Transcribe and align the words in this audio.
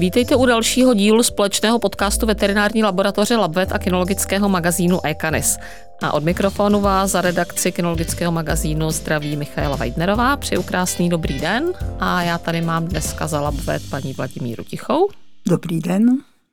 Vítejte 0.00 0.36
u 0.36 0.46
dalšího 0.46 0.94
dílu 0.94 1.22
společného 1.22 1.78
podcastu 1.78 2.26
veterinární 2.26 2.84
laboratoře 2.84 3.36
Labvet 3.36 3.72
a 3.72 3.78
kinologického 3.78 4.48
magazínu 4.48 5.04
Ekanis. 5.04 5.58
A 6.02 6.12
od 6.12 6.24
mikrofonu 6.24 6.80
vás 6.80 7.10
za 7.10 7.20
redakci 7.20 7.72
kinologického 7.72 8.32
magazínu 8.32 8.90
zdraví 8.90 9.36
Michaela 9.36 9.76
Weidnerová. 9.76 10.36
Přeju 10.36 10.62
krásný 10.62 11.08
dobrý 11.08 11.40
den 11.40 11.72
a 11.98 12.22
já 12.22 12.38
tady 12.38 12.60
mám 12.60 12.86
dneska 12.86 13.26
za 13.26 13.40
Labvet 13.40 13.90
paní 13.90 14.12
Vladimíru 14.12 14.64
Tichou. 14.64 15.08
Dobrý 15.48 15.80
den. 15.80 16.06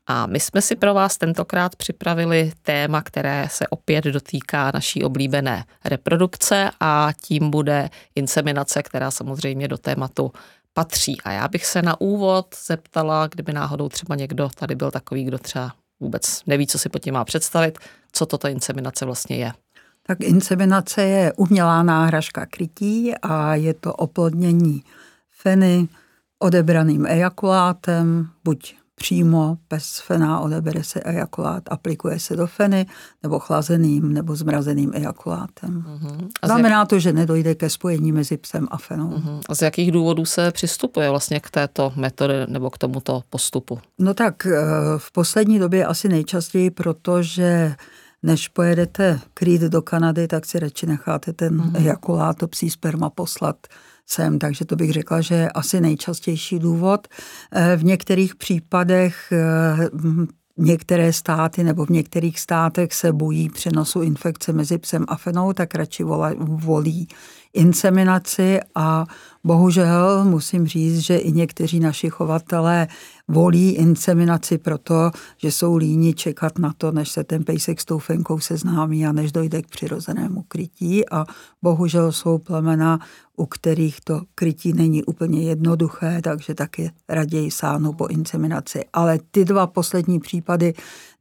A 0.08 0.26
my 0.26 0.40
jsme 0.40 0.62
si 0.62 0.76
pro 0.76 0.94
vás 0.94 1.18
tentokrát 1.18 1.76
připravili 1.76 2.52
téma, 2.62 3.02
které 3.02 3.48
se 3.52 3.68
opět 3.68 4.06
dotýká 4.06 4.72
naší 4.74 5.04
oblíbené 5.04 5.64
reprodukce 5.86 6.70
a 6.80 7.10
tím 7.22 7.50
bude 7.50 7.90
inseminace, 8.16 8.84
která 8.84 9.12
samozřejmě 9.12 9.68
do 9.68 9.78
tématu 9.78 10.32
patří. 10.78 11.22
A 11.22 11.32
já 11.32 11.48
bych 11.48 11.66
se 11.66 11.82
na 11.82 12.02
úvod 12.02 12.56
zeptala, 12.66 13.28
kdyby 13.28 13.54
náhodou 13.54 13.90
třeba 13.90 14.16
někdo 14.16 14.50
tady 14.56 14.76
byl 14.76 14.92
takový, 14.92 15.24
kdo 15.24 15.38
třeba 15.38 15.74
vůbec 16.00 16.42
neví, 16.48 16.68
co 16.68 16.80
si 16.80 16.90
pod 16.90 17.00
tím 17.00 17.14
má 17.14 17.26
představit, 17.26 17.80
co 18.12 18.26
toto 18.26 18.48
inseminace 18.48 19.06
vlastně 19.06 19.36
je. 19.36 19.52
Tak 20.04 20.18
inseminace 20.22 21.04
je 21.04 21.34
umělá 21.34 21.84
náhražka 21.84 22.46
krytí 22.46 23.14
a 23.22 23.56
je 23.56 23.74
to 23.74 23.94
oplodnění 23.94 24.84
feny 25.30 25.88
odebraným 26.40 27.06
ejakulátem, 27.06 28.30
buď 28.44 28.76
přímo 29.00 29.58
bez 29.70 30.00
fena 30.00 30.40
odebere 30.40 30.84
se 30.84 31.00
ejakulát, 31.00 31.64
aplikuje 31.70 32.20
se 32.20 32.36
do 32.36 32.48
feny 32.48 32.86
nebo 33.24 33.40
chlazeným 33.40 34.14
nebo 34.14 34.36
zmrazeným 34.36 34.92
ejakulátem. 34.94 35.86
Uh-huh. 35.88 36.28
Znamená 36.46 36.80
jak... 36.80 36.88
to, 36.88 37.00
že 37.00 37.14
nedojde 37.14 37.56
ke 37.56 37.70
spojení 37.70 38.12
mezi 38.12 38.38
psem 38.38 38.68
a 38.72 38.78
fenou. 38.78 39.10
Uh-huh. 39.10 39.42
A 39.50 39.56
z 39.56 39.62
jakých 39.62 39.92
důvodů 39.92 40.26
se 40.26 40.52
přistupuje 40.52 41.10
vlastně 41.10 41.40
k 41.40 41.50
této 41.50 41.94
metodě 41.96 42.48
nebo 42.50 42.70
k 42.70 42.78
tomuto 42.78 43.22
postupu? 43.30 43.80
No 44.00 44.14
tak 44.14 44.46
eh, 44.46 44.52
v 44.98 45.12
poslední 45.12 45.60
době 45.60 45.86
asi 45.86 46.10
nejčastěji, 46.10 46.72
protože 46.72 47.76
než 48.24 48.48
pojedete 48.48 49.20
krýt 49.34 49.62
do 49.62 49.82
Kanady, 49.82 50.28
tak 50.28 50.46
si 50.46 50.60
radši 50.60 50.86
necháte 50.86 51.34
ten 51.34 51.58
uh-huh. 51.58 51.82
ejakulát, 51.82 52.38
to 52.38 52.48
psí 52.48 52.70
sperma 52.70 53.10
poslat 53.10 53.56
sem, 54.08 54.40
takže 54.40 54.66
to 54.66 54.76
bych 54.76 54.92
řekla, 54.92 55.22
že 55.22 55.36
je 55.36 55.50
asi 55.50 55.82
nejčastější 55.82 56.60
důvod. 56.60 57.08
Eh, 57.52 57.78
v 57.78 57.84
některých 57.84 58.36
případech 58.36 59.32
eh, 59.32 59.90
některé 60.58 61.14
státy 61.14 61.64
nebo 61.64 61.86
v 61.86 61.90
některých 61.90 62.40
státech 62.40 62.94
se 62.94 63.14
bojí 63.14 63.50
přenosu 63.50 64.02
infekce 64.02 64.54
mezi 64.54 64.78
psem 64.78 65.06
a 65.08 65.16
fenou, 65.16 65.54
tak 65.54 65.76
radši 65.76 66.04
volí 66.40 67.08
inseminaci 67.54 68.60
a 68.76 69.06
bohužel 69.44 70.26
musím 70.26 70.68
říct, 70.68 71.00
že 71.00 71.18
i 71.18 71.32
někteří 71.32 71.80
naši 71.80 72.10
chovatelé 72.10 72.88
volí 73.28 73.72
inseminaci 73.72 74.58
proto, 74.58 75.12
že 75.38 75.52
jsou 75.52 75.76
líni 75.76 76.14
čekat 76.14 76.60
na 76.60 76.74
to, 76.78 76.92
než 76.92 77.10
se 77.10 77.24
ten 77.24 77.44
pejsek 77.44 77.82
s 77.82 77.86
tou 77.86 77.98
fenkou 77.98 78.40
seznámí 78.40 79.08
a 79.08 79.12
než 79.12 79.32
dojde 79.32 79.62
k 79.62 79.68
přirozenému 79.68 80.44
krytí 80.48 81.10
a 81.10 81.26
bohužel 81.62 82.12
jsou 82.12 82.38
plemena, 82.38 83.00
u 83.38 83.46
kterých 83.46 84.02
to 84.02 84.22
krytí 84.36 84.74
není 84.74 85.04
úplně 85.04 85.42
jednoduché, 85.42 86.22
takže 86.24 86.54
taky 86.54 86.92
raději 87.10 87.52
sáhnou 87.52 87.94
po 87.94 88.08
inseminaci. 88.08 88.86
Ale 88.94 89.20
ty 89.32 89.46
dva 89.46 89.68
poslední 89.68 90.20
případy 90.20 90.74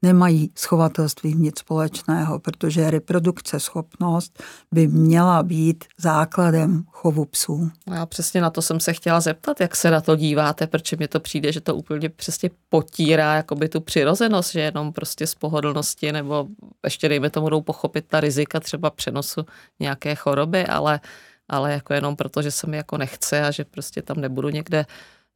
nemají 0.03 0.51
s 0.55 0.65
chovatelstvím 0.65 1.43
nic 1.43 1.59
společného, 1.59 2.39
protože 2.39 2.91
reprodukce 2.91 3.61
schopnost 3.61 4.43
by 4.73 4.87
měla 4.87 5.43
být 5.43 5.85
základem 5.99 6.85
chovu 6.91 7.25
psů. 7.25 7.71
Já 7.95 8.07
přesně 8.07 8.41
na 8.41 8.51
to 8.51 8.63
jsem 8.63 8.81
se 8.81 8.93
chtěla 8.93 9.21
zeptat, 9.21 9.61
jak 9.61 9.77
se 9.77 9.91
na 9.91 10.01
to 10.01 10.17
díváte, 10.17 10.67
protože 10.67 10.97
mi 10.97 11.09
to 11.09 11.21
přijde, 11.21 11.53
že 11.53 11.61
to 11.61 11.75
úplně 11.75 12.09
přesně 12.09 12.51
potírá 12.69 13.35
jakoby 13.35 13.69
tu 13.69 13.81
přirozenost, 13.81 14.53
že 14.53 14.61
jenom 14.61 14.93
prostě 14.93 15.27
z 15.27 15.35
pohodlnosti 15.35 16.12
nebo 16.12 16.47
ještě 16.85 17.09
dejme 17.09 17.31
tomu 17.31 17.49
jdou 17.49 17.61
pochopit 17.61 18.05
ta 18.09 18.21
rizika 18.21 18.61
třeba 18.61 18.91
přenosu 18.91 19.47
nějaké 19.81 20.15
choroby, 20.15 20.67
ale, 20.67 21.01
ale 21.49 21.73
jako 21.73 21.95
jenom 21.95 22.17
proto, 22.17 22.43
že 22.43 22.51
se 22.51 22.67
mi 22.67 22.77
jako 22.77 22.99
nechce 22.99 23.43
a 23.43 23.51
že 23.51 23.65
prostě 23.65 24.03
tam 24.03 24.21
nebudu 24.21 24.49
někde 24.49 24.87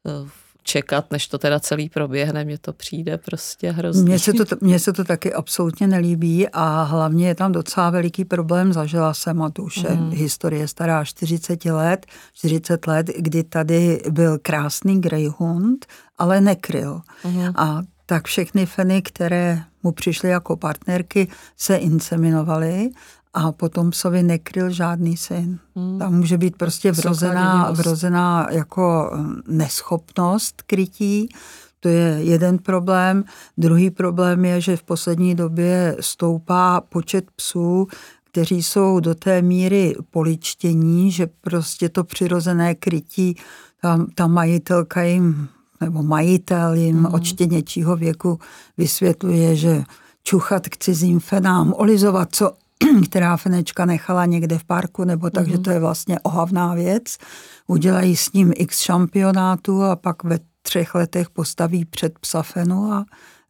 eh, 0.07 0.50
čekat, 0.63 1.11
než 1.11 1.29
to 1.29 1.39
teda 1.39 1.61
celý 1.61 1.89
proběhne, 1.89 2.45
mně 2.45 2.59
to 2.59 2.73
přijde 2.73 3.19
prostě 3.19 3.71
hrozně. 3.71 4.03
Mně 4.03 4.19
se 4.19 4.33
to, 4.33 4.45
mně 4.61 4.79
se 4.79 4.93
to 4.93 5.05
taky 5.05 5.33
absolutně 5.33 5.87
nelíbí 5.87 6.49
a 6.49 6.83
hlavně 6.83 7.29
je 7.29 7.35
tam 7.35 7.53
docela 7.53 7.91
veliký 7.91 8.25
problém, 8.25 8.73
zažila 8.73 9.15
jsem 9.15 9.43
a 9.43 9.51
to 9.51 9.63
už 9.63 9.77
je 9.77 9.91
mm. 9.91 10.11
historie 10.11 10.69
stará 10.69 11.05
40 11.05 11.65
let, 11.65 12.07
40 12.33 12.87
let, 12.87 13.11
kdy 13.19 13.43
tady 13.43 14.03
byl 14.11 14.39
krásný 14.43 15.01
greyhound, 15.01 15.87
ale 16.19 16.41
nekryl. 16.41 17.01
Mm. 17.25 17.53
A 17.57 17.83
tak 18.07 18.27
všechny 18.27 18.67
feny, 18.67 19.03
které 19.03 19.63
mu 19.83 19.93
přišly 19.93 20.29
jako 20.29 20.57
partnerky, 20.57 21.29
se 21.57 21.77
inseminovaly 21.77 22.91
a 23.35 23.53
potom 23.53 23.91
psovi 23.91 24.23
nekryl 24.23 24.71
žádný 24.71 25.17
syn. 25.17 25.59
Hmm. 25.77 25.99
Tam 25.99 26.15
může 26.15 26.39
být 26.39 26.57
prostě 26.57 26.93
vrozená, 26.93 27.71
vrozená 27.71 28.47
jako 28.51 29.11
hm, 29.15 29.41
neschopnost 29.49 30.63
krytí, 30.63 31.29
to 31.81 31.89
je 31.89 32.17
jeden 32.21 32.59
problém. 32.59 33.25
Druhý 33.59 33.91
problém 33.91 34.45
je, 34.45 34.61
že 34.61 34.77
v 34.77 34.83
poslední 34.83 35.35
době 35.35 35.97
stoupá 36.01 36.81
počet 36.81 37.31
psů, 37.37 37.89
kteří 38.31 38.63
jsou 38.63 39.01
do 39.01 39.15
té 39.15 39.43
míry 39.43 39.95
poličtění, 40.11 41.13
že 41.13 41.27
prostě 41.41 41.89
to 41.89 42.05
přirozené 42.05 42.75
krytí, 42.75 43.37
ta, 43.83 44.07
ta 44.15 44.27
majitelka 44.27 45.03
jim, 45.03 45.49
nebo 45.81 46.03
majitel 46.03 46.75
jim 46.75 46.97
mm. 46.97 47.07
od 47.07 47.23
věku 47.97 48.39
vysvětluje, 48.79 49.57
že 49.57 49.85
čuchat 50.23 50.69
k 50.69 50.77
cizím 50.77 51.21
fenám, 51.21 51.75
olizovat, 51.77 52.29
co 52.33 52.53
která 53.05 53.37
Fenečka 53.37 53.85
nechala 53.85 54.27
někde 54.27 54.59
v 54.59 54.65
parku, 54.65 55.05
nebo 55.05 55.31
tak, 55.31 55.47
mm-hmm. 55.47 55.51
že 55.51 55.59
to 55.59 55.71
je 55.71 55.81
vlastně 55.81 56.21
ohavná 56.21 56.75
věc. 56.75 57.17
Udělají 57.67 58.17
s 58.17 58.33
ním 58.33 58.53
x 58.57 58.81
šampionátu 58.81 59.83
a 59.83 59.97
pak 59.97 60.25
ve 60.25 60.39
třech 60.63 60.95
letech 60.95 61.31
postaví 61.31 61.85
před 61.85 62.19
psa 62.19 62.43
Fenu 62.43 62.93
a 62.93 63.05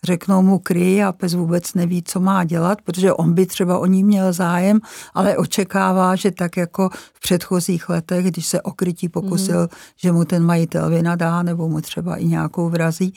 řeknou 0.05 0.43
mu 0.43 0.59
kryj 0.59 1.05
a 1.05 1.13
pes 1.13 1.35
vůbec 1.35 1.75
neví, 1.75 2.03
co 2.03 2.21
má 2.21 2.45
dělat, 2.45 2.83
protože 2.83 3.13
on 3.13 3.33
by 3.33 3.47
třeba 3.47 3.79
o 3.79 3.87
ní 3.87 4.05
měl 4.05 4.33
zájem, 4.33 4.81
ale 5.15 5.37
očekává, 5.37 6.17
že 6.17 6.31
tak 6.31 6.57
jako 6.57 6.89
v 7.15 7.21
předchozích 7.21 7.89
letech, 7.89 8.27
když 8.27 8.47
se 8.47 8.63
o 8.63 8.71
krytí 8.71 9.09
pokusil, 9.09 9.65
mm-hmm. 9.65 9.77
že 9.97 10.13
mu 10.13 10.25
ten 10.25 10.45
majitel 10.45 10.91
vynadá 10.91 11.43
nebo 11.43 11.69
mu 11.69 11.81
třeba 11.81 12.17
i 12.17 12.25
nějakou 12.25 12.69
vrazí, 12.69 13.15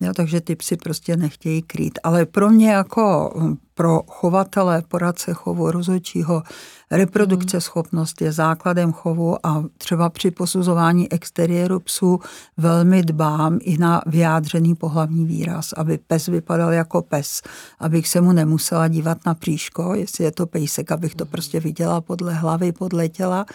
Jo, 0.00 0.12
takže 0.16 0.40
ty 0.40 0.56
psy 0.56 0.76
prostě 0.76 1.16
nechtějí 1.16 1.62
krýt. 1.62 1.98
Ale 2.02 2.26
pro 2.26 2.50
mě 2.50 2.70
jako 2.70 3.34
hm, 3.40 3.56
pro 3.74 4.02
chovatele, 4.06 4.82
poradce 4.88 5.34
chovu, 5.34 5.70
rozhodčího, 5.70 6.42
reprodukce 6.90 7.56
mm. 7.56 7.60
schopnost 7.60 8.20
je 8.20 8.32
základem 8.32 8.92
chovu 8.92 9.46
a 9.46 9.64
třeba 9.78 10.10
při 10.10 10.30
posuzování 10.30 11.12
exteriéru 11.12 11.80
psů 11.80 12.20
velmi 12.56 13.02
dbám 13.02 13.58
i 13.62 13.78
na 13.78 14.02
vyjádřený 14.06 14.74
pohlavní 14.74 15.26
výraz, 15.26 15.72
aby 15.72 15.98
pes 15.98 16.26
vypadal 16.26 16.72
jako 16.72 17.02
pes, 17.02 17.42
abych 17.78 18.08
se 18.08 18.20
mu 18.20 18.32
nemusela 18.32 18.88
dívat 18.88 19.18
na 19.26 19.34
příško, 19.34 19.94
jestli 19.94 20.24
je 20.24 20.32
to 20.32 20.46
pejsek, 20.46 20.92
abych 20.92 21.14
to 21.14 21.24
mhm. 21.24 21.30
prostě 21.30 21.60
viděla 21.60 22.00
podle 22.00 22.34
hlavy, 22.34 22.72
podle 22.72 23.08
těla 23.08 23.46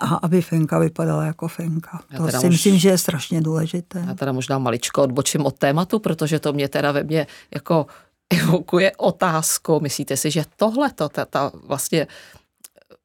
a 0.00 0.14
aby 0.14 0.42
fenka 0.42 0.78
vypadala 0.78 1.24
jako 1.24 1.48
fenka. 1.48 2.02
Já 2.10 2.18
to 2.18 2.40
si 2.40 2.48
myslím, 2.48 2.78
že 2.78 2.88
je 2.88 2.98
strašně 2.98 3.40
důležité. 3.40 4.04
Já 4.06 4.14
teda 4.14 4.32
možná 4.32 4.58
maličko 4.58 5.02
odbočím 5.02 5.46
od 5.46 5.58
tématu, 5.58 5.98
protože 5.98 6.38
to 6.38 6.52
mě 6.52 6.68
teda 6.68 6.92
ve 6.92 7.02
mně 7.02 7.26
jako 7.54 7.86
evokuje 8.30 8.92
otázku. 8.96 9.80
Myslíte 9.80 10.16
si, 10.16 10.30
že 10.30 10.44
tohle, 10.56 10.90
ta, 10.92 11.08
ta 11.08 11.52
vlastně 11.66 12.06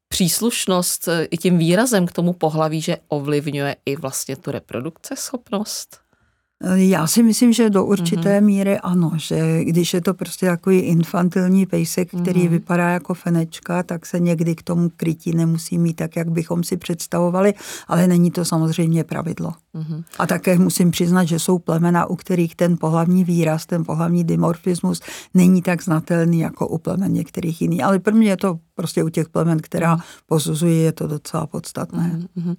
příslušnost 0.08 1.10
i 1.32 1.38
tím 1.38 1.58
výrazem 1.58 2.06
k 2.06 2.12
tomu 2.12 2.34
pohlaví, 2.34 2.82
že 2.82 2.98
ovlivňuje 3.08 3.76
i 3.86 3.96
vlastně 3.96 4.36
tu 4.36 4.52
reprodukce 4.52 5.16
schopnost? 5.16 6.01
Já 6.74 7.08
si 7.08 7.24
myslím, 7.24 7.54
že 7.54 7.70
do 7.70 7.86
určité 7.86 8.40
mm-hmm. 8.40 8.46
míry 8.46 8.80
ano, 8.80 9.12
že 9.16 9.64
když 9.64 9.94
je 9.94 10.02
to 10.02 10.14
prostě 10.14 10.46
takový 10.46 10.80
infantilní 10.80 11.66
pejsek, 11.66 12.10
který 12.22 12.42
mm-hmm. 12.42 12.50
vypadá 12.50 12.90
jako 12.90 13.14
fenečka, 13.14 13.84
tak 13.84 14.06
se 14.06 14.20
někdy 14.20 14.56
k 14.56 14.64
tomu 14.64 14.92
krytí 14.98 15.36
nemusí 15.36 15.78
mít 15.78 15.94
tak, 15.94 16.16
jak 16.16 16.32
bychom 16.32 16.64
si 16.64 16.78
představovali, 16.78 17.54
ale 17.88 18.08
není 18.08 18.32
to 18.32 18.46
samozřejmě 18.46 19.04
pravidlo. 19.04 19.54
Mm-hmm. 19.76 20.04
A 20.20 20.28
také 20.28 20.58
musím 20.60 20.92
přiznat, 20.92 21.24
že 21.24 21.40
jsou 21.40 21.60
plemena, 21.60 22.06
u 22.06 22.16
kterých 22.16 22.56
ten 22.56 22.78
pohlavní 22.78 23.24
výraz, 23.24 23.66
ten 23.66 23.86
pohlavní 23.86 24.24
dimorfismus 24.24 25.02
není 25.34 25.62
tak 25.62 25.84
znatelný 25.84 26.40
jako 26.40 26.68
u 26.68 26.78
plemen 26.78 27.14
některých 27.14 27.62
jiných. 27.62 27.84
Ale 27.84 28.00
pro 28.00 28.16
mě 28.16 28.30
je 28.30 28.38
to 28.38 28.60
prostě 28.76 29.04
u 29.04 29.10
těch 29.10 29.30
plemen, 29.30 29.60
která 29.60 29.96
mm-hmm. 29.96 30.04
posuzují, 30.26 30.84
je 30.84 30.92
to 30.92 31.08
docela 31.08 31.48
podstatné. 31.48 32.20
Mm-hmm. 32.38 32.56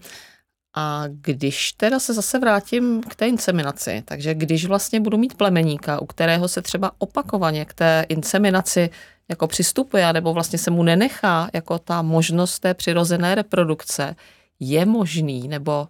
A 0.74 1.04
když 1.08 1.72
teda 1.72 1.98
se 1.98 2.14
zase 2.14 2.38
vrátím 2.38 3.02
k 3.02 3.14
té 3.14 3.28
inseminaci, 3.28 4.02
takže 4.04 4.34
když 4.34 4.66
vlastně 4.66 5.00
budu 5.00 5.19
mít 5.19 5.34
plemeníka, 5.34 6.00
u 6.02 6.06
kterého 6.06 6.48
se 6.48 6.62
třeba 6.62 6.90
opakovaně 6.98 7.64
k 7.64 7.74
té 7.74 8.06
inseminaci 8.08 8.90
jako 9.28 9.46
přistupuje, 9.46 10.12
nebo 10.12 10.32
vlastně 10.32 10.58
se 10.58 10.70
mu 10.70 10.82
nenechá 10.82 11.48
jako 11.52 11.78
ta 11.78 12.02
možnost 12.02 12.58
té 12.58 12.74
přirozené 12.74 13.34
reprodukce, 13.34 14.16
je 14.60 14.86
možný, 14.86 15.48
nebo 15.48 15.88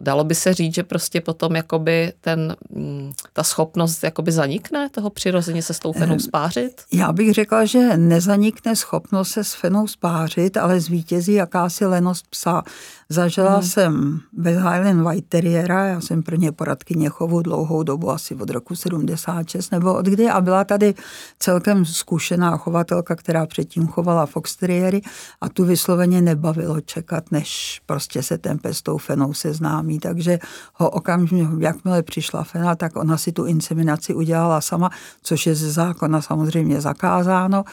Dalo 0.00 0.24
by 0.24 0.34
se 0.34 0.54
říct, 0.54 0.74
že 0.74 0.82
prostě 0.82 1.20
potom 1.20 1.56
jakoby 1.56 2.12
ten, 2.20 2.56
mm, 2.70 3.12
ta 3.32 3.42
schopnost 3.42 4.04
jakoby 4.04 4.32
zanikne 4.32 4.88
toho 4.90 5.10
přirozeně 5.10 5.62
se 5.62 5.74
s 5.74 5.78
tou 5.78 5.92
fenou 5.92 6.18
spářit? 6.18 6.82
Já 6.92 7.12
bych 7.12 7.32
řekla, 7.32 7.64
že 7.64 7.96
nezanikne 7.96 8.76
schopnost 8.76 9.30
se 9.30 9.44
s 9.44 9.54
fenou 9.54 9.86
spářit, 9.86 10.56
ale 10.56 10.80
zvítězí 10.80 11.32
jakási 11.32 11.86
lenost 11.86 12.26
psa. 12.30 12.62
Zažila 13.12 13.52
hmm. 13.52 13.62
jsem 13.62 14.20
West 14.38 14.60
Highland 14.60 15.04
White 15.04 15.28
Terriera, 15.28 15.86
já 15.86 16.00
jsem 16.00 16.22
pro 16.22 16.36
ně 16.36 16.52
poradkyně 16.52 17.08
chovu 17.08 17.42
dlouhou 17.42 17.82
dobu, 17.82 18.10
asi 18.10 18.34
od 18.34 18.50
roku 18.50 18.76
76 18.76 19.70
nebo 19.70 19.94
od 19.94 20.06
kdy 20.06 20.30
a 20.30 20.40
byla 20.40 20.64
tady 20.64 20.94
celkem 21.38 21.84
zkušená 21.84 22.56
chovatelka, 22.56 23.16
která 23.16 23.46
předtím 23.46 23.86
chovala 23.86 24.26
Fox 24.26 24.56
Terriery 24.56 25.02
a 25.40 25.48
tu 25.48 25.64
vysloveně 25.64 26.22
nebavilo 26.22 26.80
čekat, 26.80 27.32
než 27.32 27.80
prostě 27.86 28.22
se 28.22 28.38
ten 28.38 28.58
pes 28.58 28.82
tou 28.82 28.98
fenou 28.98 29.34
seznámí, 29.34 29.98
takže 29.98 30.38
ho 30.74 30.90
okamžitě, 30.90 31.48
jakmile 31.58 32.02
přišla 32.02 32.44
fena, 32.44 32.76
tak 32.76 32.96
ona 32.96 33.16
si 33.16 33.32
tu 33.32 33.44
inseminaci 33.44 34.14
udělala 34.14 34.60
sama, 34.60 34.90
což 35.22 35.46
je 35.46 35.54
ze 35.54 35.70
zákona 35.72 36.22
samozřejmě 36.22 36.80
zakázáno, 36.80 37.64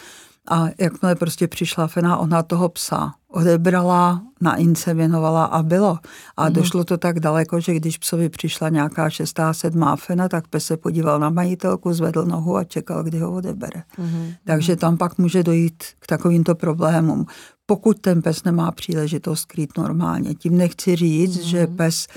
a 0.49 0.65
jakmile 0.77 1.15
prostě 1.15 1.47
přišla 1.47 1.87
Fena, 1.87 2.17
ona 2.17 2.43
toho 2.43 2.69
psa 2.69 3.13
odebrala, 3.31 4.21
nainseminovala 4.41 5.45
a 5.45 5.63
bylo. 5.63 5.97
A 6.37 6.47
mm. 6.47 6.53
došlo 6.53 6.83
to 6.83 6.97
tak 6.97 7.19
daleko, 7.19 7.59
že 7.59 7.73
když 7.73 7.97
psovi 7.97 8.29
přišla 8.29 8.69
nějaká 8.69 9.09
šestá, 9.09 9.53
sedmá 9.53 9.95
Fena, 9.95 10.29
tak 10.29 10.47
pes 10.47 10.65
se 10.65 10.77
podíval 10.77 11.19
na 11.19 11.29
majitelku, 11.29 11.93
zvedl 11.93 12.25
nohu 12.25 12.57
a 12.57 12.63
čekal, 12.63 13.03
kdy 13.03 13.19
ho 13.19 13.31
odebere. 13.31 13.83
Mm. 13.97 14.31
Takže 14.45 14.75
tam 14.75 14.97
pak 14.97 15.17
může 15.17 15.43
dojít 15.43 15.83
k 15.99 16.07
takovýmto 16.07 16.55
problémům. 16.55 17.25
Pokud 17.65 17.99
ten 17.99 18.21
pes 18.21 18.43
nemá 18.43 18.71
příležitost 18.71 19.39
skrýt 19.39 19.77
normálně. 19.77 20.35
Tím 20.35 20.57
nechci 20.57 20.95
říct, 20.95 21.37
mm. 21.37 21.43
že 21.43 21.67
pes 21.67 22.07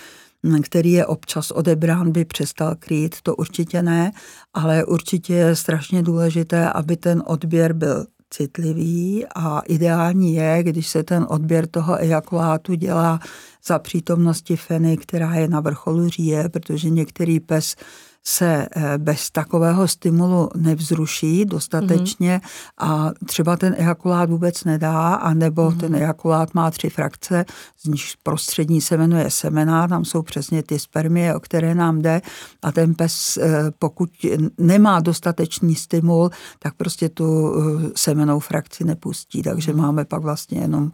který 0.62 0.93
je 0.93 1.06
občas 1.06 1.50
odebrán, 1.50 2.12
by 2.12 2.25
přestal 2.25 2.75
krýt, 2.79 3.17
to 3.23 3.37
určitě 3.37 3.82
ne, 3.82 4.12
ale 4.55 4.85
určitě 4.85 5.35
je 5.35 5.56
strašně 5.56 6.03
důležité, 6.03 6.73
aby 6.73 6.97
ten 6.97 7.23
odběr 7.26 7.73
byl 7.73 8.06
citlivý 8.32 9.26
a 9.34 9.61
ideální 9.61 10.34
je, 10.34 10.62
když 10.62 10.88
se 10.88 11.02
ten 11.02 11.26
odběr 11.29 11.67
toho 11.67 12.02
ejakulátu 12.02 12.75
dělá 12.75 13.20
za 13.64 13.79
přítomnosti 13.79 14.56
feny, 14.56 14.96
která 14.96 15.34
je 15.34 15.49
na 15.49 15.61
vrcholu 15.61 16.08
říje, 16.08 16.49
protože 16.49 16.90
některý 16.90 17.40
pes 17.40 17.76
se 18.24 18.66
eh, 18.76 18.98
bez 18.98 19.30
takového 19.30 19.88
stimulu 19.88 20.48
nevzruší 20.56 21.44
dostatečně 21.44 22.40
mm-hmm. 22.44 22.88
a 22.88 23.10
třeba 23.26 23.56
ten 23.56 23.74
ejakulát 23.78 24.30
vůbec 24.30 24.64
nedá, 24.64 25.14
anebo 25.14 25.70
mm-hmm. 25.70 25.80
ten 25.80 25.94
ejakulát 25.94 26.54
má 26.54 26.70
tři 26.70 26.90
frakce, 26.90 27.44
z 27.80 27.84
nich 27.84 28.04
prostřední 28.22 28.80
se 28.80 28.96
jmenuje 28.96 29.30
semena, 29.30 29.88
tam 29.88 30.04
jsou 30.04 30.22
přesně 30.22 30.62
ty 30.62 30.78
spermie, 30.78 31.34
o 31.34 31.40
které 31.40 31.74
nám 31.74 32.02
jde 32.02 32.22
a 32.62 32.72
ten 32.72 32.94
pes, 32.94 33.36
eh, 33.36 33.70
pokud 33.78 34.10
nemá 34.58 35.00
dostatečný 35.00 35.74
stimul, 35.74 36.30
tak 36.58 36.74
prostě 36.74 37.08
tu 37.08 37.54
eh, 37.54 37.90
semenou 37.96 38.38
frakci 38.38 38.84
nepustí, 38.84 39.42
takže 39.42 39.72
mm-hmm. 39.72 39.76
máme 39.76 40.04
pak 40.04 40.22
vlastně 40.22 40.60
jenom 40.60 40.90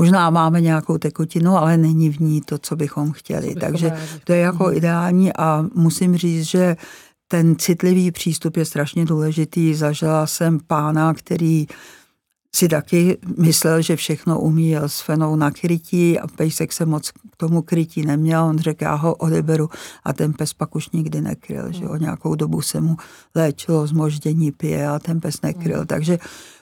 Možná 0.00 0.30
máme 0.30 0.60
nějakou 0.60 0.98
tekutinu, 0.98 1.56
ale 1.56 1.76
není 1.76 2.10
v 2.10 2.20
ní 2.20 2.40
to, 2.40 2.58
co 2.58 2.76
bychom 2.76 3.12
chtěli. 3.12 3.42
Co 3.42 3.54
bychom 3.54 3.60
Takže 3.60 3.88
rádi. 3.88 4.02
to 4.24 4.32
je 4.32 4.40
jako 4.40 4.64
mhm. 4.64 4.76
ideální 4.76 5.36
a 5.36 5.64
musím 5.74 6.16
říct, 6.16 6.44
že 6.44 6.76
ten 7.28 7.56
citlivý 7.56 8.10
přístup 8.10 8.56
je 8.56 8.64
strašně 8.64 9.04
důležitý. 9.04 9.74
Zažila 9.74 10.26
jsem 10.26 10.60
pána, 10.66 11.14
který 11.14 11.66
si 12.56 12.68
taky 12.68 13.18
myslel, 13.38 13.82
že 13.82 13.96
všechno 13.96 14.40
umí, 14.40 14.70
jel 14.70 14.88
s 14.88 15.00
fenou 15.00 15.36
na 15.36 15.50
krytí 15.50 16.18
a 16.18 16.26
pejsek 16.26 16.72
se 16.72 16.86
moc 16.86 17.10
k 17.10 17.36
tomu 17.36 17.62
krytí 17.62 18.06
neměl. 18.06 18.44
On 18.44 18.58
řekl, 18.58 18.84
já 18.84 18.94
ho 18.94 19.14
odeberu 19.14 19.70
a 20.04 20.12
ten 20.12 20.32
pes 20.32 20.52
pak 20.52 20.76
už 20.76 20.90
nikdy 20.90 21.20
nekryl. 21.20 21.72
Že 21.72 21.88
o 21.88 21.96
nějakou 21.96 22.34
dobu 22.34 22.62
se 22.62 22.80
mu 22.80 22.96
léčilo 23.34 23.86
zmoždění 23.86 24.52
pije 24.52 24.88
a 24.88 24.98
ten 24.98 25.20
pes 25.20 25.42
nekryl. 25.42 25.80
Mm. 25.80 25.86
Takže 25.86 26.18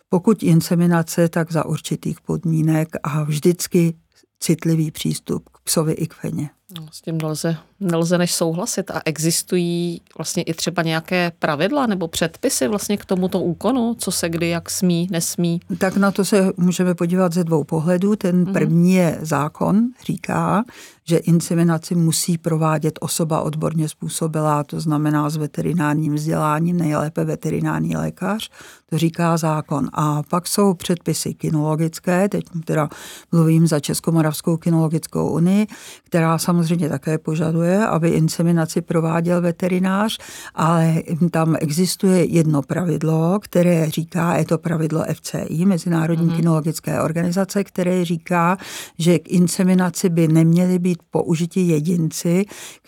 pokud 0.09 0.43
inseminace, 0.43 1.29
tak 1.29 1.53
za 1.53 1.67
určitých 1.67 2.21
podmínek 2.21 2.89
a 3.03 3.23
vždycky 3.23 3.95
citlivý 4.41 4.91
přístup 4.91 5.49
k 5.49 5.61
psovi 5.61 5.93
i 5.93 6.07
k 6.07 6.15
feně. 6.15 6.51
No, 6.77 6.87
s 6.91 7.01
tím 7.01 7.19
nelze, 7.19 7.57
nelze 7.81 8.19
než 8.19 8.35
souhlasit. 8.35 8.91
A 8.91 9.01
existují 9.05 10.01
vlastně 10.19 10.43
i 10.43 10.55
třeba 10.55 10.83
nějaké 10.83 11.33
pravidla 11.39 11.87
nebo 11.87 12.09
předpisy 12.09 12.69
vlastně 12.69 12.97
k 12.97 13.05
tomuto 13.05 13.41
úkonu, 13.41 13.95
co 13.99 14.11
se 14.11 14.29
kdy, 14.29 14.49
jak 14.49 14.71
smí, 14.71 15.09
nesmí? 15.11 15.61
Tak 15.79 15.97
na 15.97 16.11
to 16.11 16.25
se 16.25 16.53
můžeme 16.57 16.95
podívat 16.95 17.33
ze 17.33 17.45
dvou 17.45 17.65
pohledů. 17.65 18.17
Ten 18.17 18.43
mhm. 18.43 18.53
první 18.53 18.95
je 18.95 19.19
zákon, 19.21 19.89
říká, 20.07 20.65
že 21.05 21.17
inseminaci 21.17 21.95
musí 21.95 22.39
provádět 22.39 22.99
osoba 23.01 23.41
odborně 23.41 23.89
způsobilá, 23.89 24.65
to 24.65 24.81
znamená 24.81 25.31
s 25.31 25.37
veterinárním 25.37 26.15
vzděláním, 26.15 26.77
nejlépe 26.77 27.25
veterinární 27.25 27.97
lékař, 27.97 28.51
to 28.91 28.99
říká 28.99 29.37
zákon. 29.37 29.89
A 29.93 30.23
pak 30.23 30.49
jsou 30.49 30.75
předpisy 30.75 31.35
kinologické, 31.35 32.29
teď 32.29 32.45
teda 32.65 32.89
mluvím 33.33 33.67
za 33.67 33.81
Českomoravskou 33.81 34.57
kinologickou 34.57 35.31
unii, 35.31 35.67
která 36.05 36.39
samozřejmě 36.39 36.58
také 36.89 37.19
požaduje, 37.19 37.87
aby 37.87 38.09
inseminaci 38.09 38.81
prováděl 38.81 39.41
veterinář, 39.41 40.19
ale 40.55 41.03
tam 41.31 41.57
existuje 41.61 42.25
jedno 42.25 42.63
pravidlo, 42.63 43.39
které 43.43 43.91
říká, 43.91 44.37
je 44.37 44.45
to 44.45 44.59
pravidlo 44.59 45.05
FCI, 45.13 45.65
Mezinárodní 45.65 46.31
mm-hmm. 46.31 46.37
kinologické 46.37 47.01
organizace, 47.01 47.65
které 47.65 48.05
říká, 48.05 48.59
že 48.99 49.19
k 49.19 49.29
inseminaci 49.29 50.09
by 50.09 50.29
neměly 50.29 50.79
být 50.79 50.99
použiti 51.11 51.61
jedinci, 51.61 52.45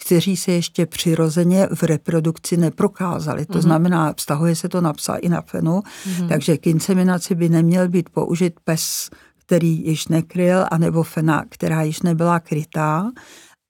kteří 0.06 0.36
se 0.36 0.52
ještě 0.52 0.86
přirozeně 0.86 1.68
v 1.74 1.82
reprodukci 1.82 2.56
neprokázali. 2.56 3.46
To 3.46 3.52
mm-hmm. 3.52 3.62
znamená, 3.62 4.14
vztahuje 4.16 4.56
se 4.56 4.68
to 4.68 4.80
na 4.80 4.92
psa 4.92 5.14
i 5.14 5.28
na 5.28 5.40
fenu, 5.40 5.80
mm-hmm. 5.80 6.28
takže 6.28 6.56
k 6.56 6.66
inseminaci 6.66 7.34
by 7.34 7.48
neměl 7.48 7.88
být 7.88 8.08
použit 8.08 8.54
pes, 8.64 9.10
který 9.50 9.86
již 9.86 10.08
nekryl, 10.08 10.66
anebo 10.70 11.02
fena, 11.02 11.44
která 11.48 11.82
již 11.82 12.02
nebyla 12.02 12.40
krytá, 12.40 13.10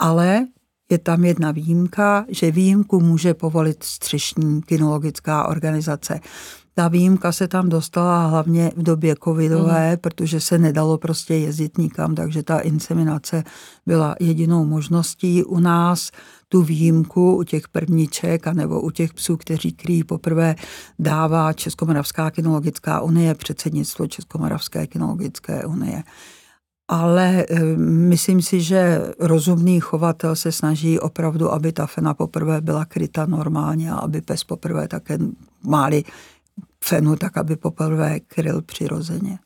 ale 0.00 0.46
je 0.90 0.98
tam 0.98 1.24
jedna 1.24 1.50
výjimka, 1.50 2.24
že 2.28 2.50
výjimku 2.50 3.00
může 3.00 3.34
povolit 3.34 3.82
střešní 3.82 4.62
kinologická 4.62 5.48
organizace. 5.48 6.20
Ta 6.74 6.88
výjimka 6.88 7.32
se 7.32 7.48
tam 7.48 7.68
dostala 7.68 8.26
hlavně 8.26 8.72
v 8.76 8.82
době 8.82 9.14
covidové, 9.24 9.90
mm. 9.90 9.96
protože 9.96 10.40
se 10.40 10.58
nedalo 10.58 10.98
prostě 10.98 11.34
jezdit 11.34 11.78
nikam, 11.78 12.14
takže 12.14 12.42
ta 12.42 12.58
inseminace 12.58 13.44
byla 13.86 14.16
jedinou 14.20 14.64
možností 14.64 15.44
u 15.44 15.60
nás. 15.60 16.10
Tu 16.48 16.62
výjimku 16.62 17.36
u 17.36 17.42
těch 17.42 17.68
prvníček 17.68 18.46
nebo 18.46 18.80
u 18.80 18.90
těch 18.90 19.14
psů, 19.14 19.36
kteří 19.36 19.72
kryjí 19.72 20.04
poprvé, 20.04 20.54
dává 20.98 21.52
Českomoravská 21.52 22.30
kinologická 22.30 23.00
unie, 23.00 23.34
předsednictvo 23.34 24.06
Českomoravské 24.06 24.86
kinologické 24.86 25.64
unie 25.64 26.02
ale 26.90 27.46
eh, 27.48 27.60
myslím 27.78 28.42
si, 28.42 28.60
že 28.60 28.98
rozumný 29.18 29.80
chovatel 29.80 30.36
se 30.36 30.52
snaží 30.52 30.98
opravdu, 30.98 31.52
aby 31.52 31.72
ta 31.72 31.86
fena 31.86 32.14
poprvé 32.14 32.60
byla 32.60 32.84
kryta 32.84 33.26
normálně 33.26 33.92
a 33.92 33.96
aby 33.96 34.20
pes 34.20 34.44
poprvé 34.44 34.88
také 34.88 35.18
máli 35.62 36.04
fenu, 36.84 37.16
tak 37.16 37.36
aby 37.36 37.56
poprvé 37.56 38.20
kryl 38.20 38.62
přirozeně. 38.62 39.38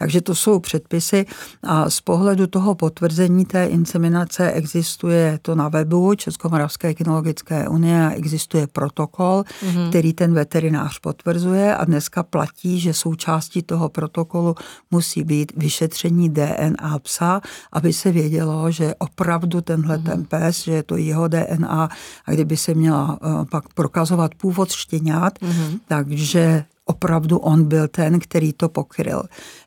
Takže 0.00 0.20
to 0.20 0.34
jsou 0.34 0.58
předpisy 0.58 1.26
a 1.62 1.90
z 1.90 2.00
pohledu 2.00 2.46
toho 2.46 2.74
potvrzení 2.74 3.44
té 3.44 3.66
inseminace 3.66 4.52
existuje 4.52 5.38
to 5.42 5.54
na 5.54 5.68
webu 5.68 6.14
Českomoravské 6.14 6.94
kinologické 6.94 7.68
unie 7.68 8.06
a 8.06 8.10
existuje 8.10 8.66
protokol, 8.66 9.44
mm-hmm. 9.44 9.88
který 9.88 10.12
ten 10.12 10.34
veterinář 10.34 10.98
potvrzuje 10.98 11.76
a 11.76 11.84
dneska 11.84 12.22
platí, 12.22 12.80
že 12.80 12.94
součástí 12.94 13.62
toho 13.62 13.88
protokolu 13.88 14.54
musí 14.90 15.22
být 15.22 15.52
vyšetření 15.56 16.28
DNA 16.28 16.98
psa, 17.02 17.40
aby 17.72 17.92
se 17.92 18.12
vědělo, 18.12 18.70
že 18.70 18.94
opravdu 18.98 19.60
tenhle 19.60 19.98
mm-hmm. 19.98 20.02
ten 20.02 20.24
pes, 20.24 20.64
že 20.64 20.72
je 20.72 20.82
to 20.82 20.96
jeho 20.96 21.28
DNA 21.28 21.88
a 22.26 22.32
kdyby 22.32 22.56
se 22.56 22.74
měla 22.74 23.18
uh, 23.22 23.44
pak 23.44 23.74
prokazovat 23.74 24.34
původ 24.34 24.72
štěňat, 24.72 25.38
mm-hmm. 25.38 25.78
takže 25.88 26.64
opravdu 26.84 27.38
on 27.38 27.64
byl 27.64 27.88
ten, 27.88 28.20
který 28.20 28.52
to 28.52 28.68
pokryl. 28.68 29.22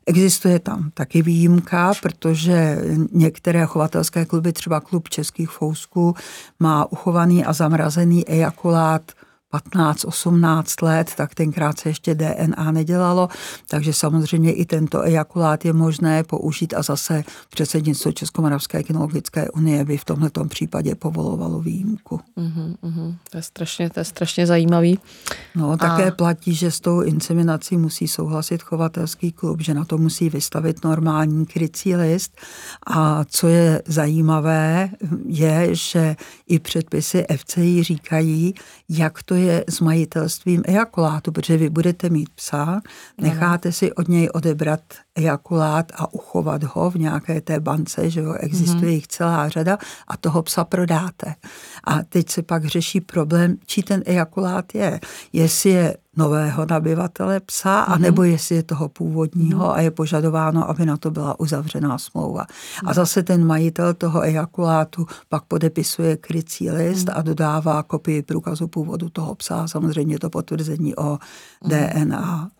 Existuje 0.06 0.58
tam 0.58 0.90
taky 0.94 1.22
výjimka, 1.22 1.92
protože 2.02 2.78
některé 3.12 3.66
chovatelské 3.66 4.24
kluby, 4.24 4.52
třeba 4.52 4.80
klub 4.80 5.08
českých 5.08 5.50
fousků, 5.50 6.14
má 6.60 6.92
uchovaný 6.92 7.44
a 7.44 7.52
zamrazený 7.52 8.28
ejakulát 8.28 9.12
15-18 9.58 10.86
let, 10.86 11.12
tak 11.16 11.34
tenkrát 11.34 11.78
se 11.78 11.88
ještě 11.88 12.14
DNA 12.14 12.70
nedělalo, 12.70 13.28
takže 13.68 13.92
samozřejmě 13.92 14.52
i 14.52 14.64
tento 14.64 15.02
ejakulát 15.02 15.64
je 15.64 15.72
možné 15.72 16.24
použít 16.24 16.74
a 16.74 16.82
zase 16.82 17.24
předsednictvo 17.50 18.12
Českomoravské 18.12 18.82
kinologické 18.82 19.50
unie 19.50 19.84
by 19.84 19.96
v 19.96 20.04
tomto 20.04 20.44
případě 20.44 20.94
povolovalo 20.94 21.60
výjimku. 21.60 22.20
Uhum, 22.36 22.76
uhum. 22.80 23.16
To, 23.30 23.36
je 23.36 23.42
strašně, 23.42 23.90
to 23.90 24.00
je 24.00 24.04
strašně 24.04 24.46
zajímavý. 24.46 24.98
No, 25.54 25.76
také 25.76 26.10
a... 26.10 26.14
platí, 26.14 26.54
že 26.54 26.70
s 26.70 26.80
tou 26.80 27.00
inseminací 27.00 27.76
musí 27.76 28.08
souhlasit 28.08 28.62
chovatelský 28.62 29.32
klub, 29.32 29.60
že 29.60 29.74
na 29.74 29.84
to 29.84 29.98
musí 29.98 30.30
vystavit 30.30 30.84
normální 30.84 31.46
krycí 31.46 31.96
list 31.96 32.36
a 32.86 33.24
co 33.24 33.48
je 33.48 33.82
zajímavé, 33.86 34.90
je, 35.26 35.68
že 35.74 36.16
i 36.46 36.58
předpisy 36.58 37.24
FCI 37.36 37.82
říkají, 37.82 38.54
jak 38.88 39.22
to 39.22 39.34
je 39.34 39.64
s 39.68 39.80
majitelstvím 39.80 40.62
ejakulátu, 40.66 41.32
protože 41.32 41.56
vy 41.56 41.70
budete 41.70 42.08
mít 42.08 42.28
psa, 42.34 42.80
necháte 43.20 43.72
si 43.72 43.92
od 43.92 44.08
něj 44.08 44.28
odebrat 44.34 44.82
ejakulát 45.14 45.92
a 45.94 46.14
uchovat 46.14 46.62
ho 46.62 46.90
v 46.90 46.94
nějaké 46.94 47.40
té 47.40 47.60
bance, 47.60 48.10
že 48.10 48.20
jo, 48.20 48.32
existuje 48.32 48.82
mm-hmm. 48.82 48.94
jich 48.94 49.06
celá 49.06 49.48
řada 49.48 49.78
a 50.08 50.16
toho 50.16 50.42
psa 50.42 50.64
prodáte. 50.64 51.34
A 51.84 52.02
teď 52.02 52.30
se 52.30 52.42
pak 52.42 52.64
řeší 52.64 53.00
problém, 53.00 53.56
či 53.66 53.82
ten 53.82 54.02
ejakulát 54.06 54.74
je. 54.74 55.00
Jestli 55.32 55.70
je 55.70 55.96
nového 56.16 56.66
nabyvatele 56.70 57.40
psa, 57.40 57.84
mm-hmm. 57.84 57.92
anebo 57.92 58.22
jestli 58.22 58.54
je 58.54 58.62
toho 58.62 58.88
původního 58.88 59.64
mm-hmm. 59.64 59.74
a 59.74 59.80
je 59.80 59.90
požadováno, 59.90 60.70
aby 60.70 60.86
na 60.86 60.96
to 60.96 61.10
byla 61.10 61.40
uzavřená 61.40 61.98
smlouva. 61.98 62.42
Mm-hmm. 62.42 62.80
A 62.82 62.86
mhm. 62.86 62.94
zase 62.94 63.22
ten 63.22 63.46
majitel 63.46 63.94
toho 63.94 64.22
ejakulátu 64.22 65.06
pak 65.28 65.44
podepisuje 65.44 66.16
krycí 66.16 66.70
list 66.70 67.06
mm-hmm. 67.08 67.18
a 67.18 67.22
dodává 67.22 67.82
kopii 67.82 68.22
průkazu 68.22 68.68
původu 68.68 69.08
toho 69.08 69.34
psa, 69.34 69.68
samozřejmě 69.68 70.18
to 70.18 70.30
potvrzení 70.30 70.96
o 70.96 71.02
mm-hmm. 71.02 71.68
DNA. 71.68 72.50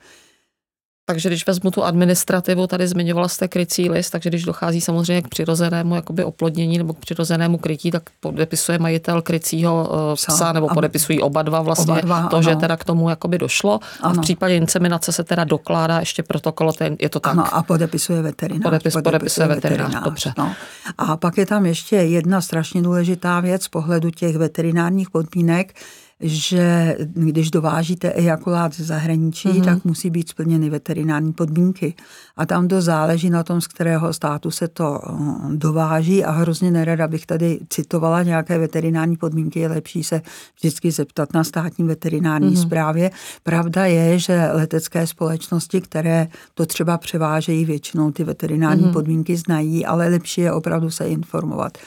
Takže 1.06 1.28
když 1.28 1.46
vezmu 1.46 1.70
tu 1.70 1.84
administrativu, 1.84 2.66
tady 2.66 2.88
zmiňovala 2.88 3.28
jste 3.28 3.48
krycí 3.48 3.90
list, 3.90 4.10
takže 4.10 4.30
když 4.30 4.44
dochází 4.44 4.80
samozřejmě 4.80 5.22
k 5.22 5.28
přirozenému 5.28 5.94
jakoby 5.94 6.24
oplodnění 6.24 6.78
nebo 6.78 6.92
k 6.94 6.98
přirozenému 6.98 7.58
krytí, 7.58 7.90
tak 7.90 8.02
podepisuje 8.20 8.78
majitel 8.78 9.22
krycího 9.22 9.90
eh, 10.12 10.16
psa, 10.16 10.32
psa 10.32 10.52
nebo 10.52 10.68
podepisují 10.68 11.20
oba 11.20 11.42
dva 11.42 11.62
vlastně 11.62 11.92
oba 11.92 12.00
dva, 12.00 12.28
to, 12.28 12.36
ano. 12.36 12.42
že 12.42 12.56
teda 12.56 12.76
k 12.76 12.84
tomu 12.84 13.08
jakoby 13.08 13.38
došlo. 13.38 13.80
Ano. 14.00 14.10
A 14.10 14.12
v 14.12 14.20
případě 14.20 14.56
inseminace 14.56 15.12
se 15.12 15.24
teda 15.24 15.44
dokládá 15.44 16.00
ještě 16.00 16.22
protokol, 16.22 16.72
ten, 16.72 16.96
je 17.00 17.08
to 17.08 17.20
tak? 17.20 17.32
Ano, 17.32 17.54
a 17.54 17.62
podepisuje 17.62 18.22
veterinář. 18.22 18.62
Podepis, 18.62 18.92
podepisuje, 18.92 19.02
podepisuje 19.02 19.48
veterinář, 19.48 19.86
veterinář, 19.86 20.04
dobře. 20.04 20.32
No. 20.38 20.52
A 20.98 21.16
pak 21.16 21.38
je 21.38 21.46
tam 21.46 21.66
ještě 21.66 21.96
jedna 21.96 22.40
strašně 22.40 22.82
důležitá 22.82 23.40
věc 23.40 23.62
z 23.62 23.68
pohledu 23.68 24.10
těch 24.10 24.36
veterinárních 24.36 25.10
podmínek, 25.10 25.74
že 26.24 26.96
když 27.14 27.50
dovážíte 27.50 28.12
ejakulát 28.12 28.74
ze 28.74 28.84
zahraničí, 28.84 29.48
mm-hmm. 29.48 29.64
tak 29.64 29.84
musí 29.84 30.10
být 30.10 30.28
splněny 30.28 30.70
veterinární 30.70 31.32
podmínky. 31.32 31.94
A 32.36 32.46
tam 32.46 32.68
to 32.68 32.82
záleží 32.82 33.30
na 33.30 33.42
tom, 33.42 33.60
z 33.60 33.66
kterého 33.66 34.12
státu 34.12 34.50
se 34.50 34.68
to 34.68 35.00
eh, 35.04 35.12
dováží 35.56 36.24
a 36.24 36.30
hrozně 36.30 36.70
nerada 36.70 37.08
bych 37.08 37.26
tady 37.26 37.58
citovala 37.68 38.22
nějaké 38.22 38.58
veterinární 38.58 39.16
podmínky, 39.16 39.60
je 39.60 39.68
lepší 39.68 40.04
se 40.04 40.22
vždycky 40.56 40.90
zeptat 40.90 41.34
na 41.34 41.44
státní 41.44 41.84
veterinární 41.84 42.54
mm-hmm. 42.54 42.66
správě. 42.66 43.10
Pravda 43.42 43.86
je, 43.86 44.18
že 44.18 44.48
letecké 44.52 45.06
společnosti, 45.06 45.80
které 45.80 46.28
to 46.54 46.66
třeba 46.66 46.98
převážejí, 46.98 47.64
většinou 47.64 48.10
ty 48.10 48.24
veterinární 48.24 48.84
mm-hmm. 48.84 48.92
podmínky 48.92 49.36
znají, 49.36 49.86
ale 49.86 50.08
lepší 50.08 50.40
je 50.40 50.52
opravdu 50.52 50.90
se 50.90 51.08
informovat 51.08 51.78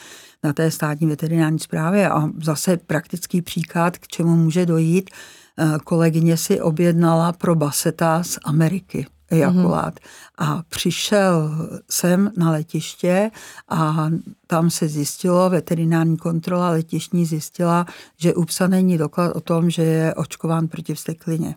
na 0.44 0.52
té 0.52 0.70
státní 0.70 1.06
veterinární 1.06 1.58
správě. 1.58 2.10
A 2.10 2.28
zase 2.42 2.76
praktický 2.76 3.42
příklad, 3.42 3.98
k 3.98 4.08
čemu 4.08 4.36
může 4.36 4.66
dojít. 4.66 5.10
Eh, 5.58 5.78
kolegyně 5.84 6.36
si 6.36 6.60
objednala 6.60 7.32
pro 7.32 7.54
baseta 7.54 8.22
z 8.22 8.38
Ameriky 8.44 9.06
ejakulát. 9.30 9.94
Mm-hmm. 9.94 10.00
A 10.38 10.62
přišel 10.68 11.50
sem 11.90 12.32
na 12.36 12.50
letiště 12.50 13.30
a 13.68 14.08
tam 14.46 14.70
se 14.70 14.88
zjistilo, 14.88 15.50
veterinární 15.50 16.16
kontrola 16.16 16.70
letišní 16.70 17.26
zjistila, 17.26 17.86
že 18.16 18.34
u 18.34 18.44
psa 18.44 18.66
není 18.66 18.98
doklad 18.98 19.36
o 19.36 19.40
tom, 19.40 19.70
že 19.70 19.82
je 19.82 20.14
očkován 20.14 20.68
proti 20.68 20.94
vsteklině. 20.94 21.54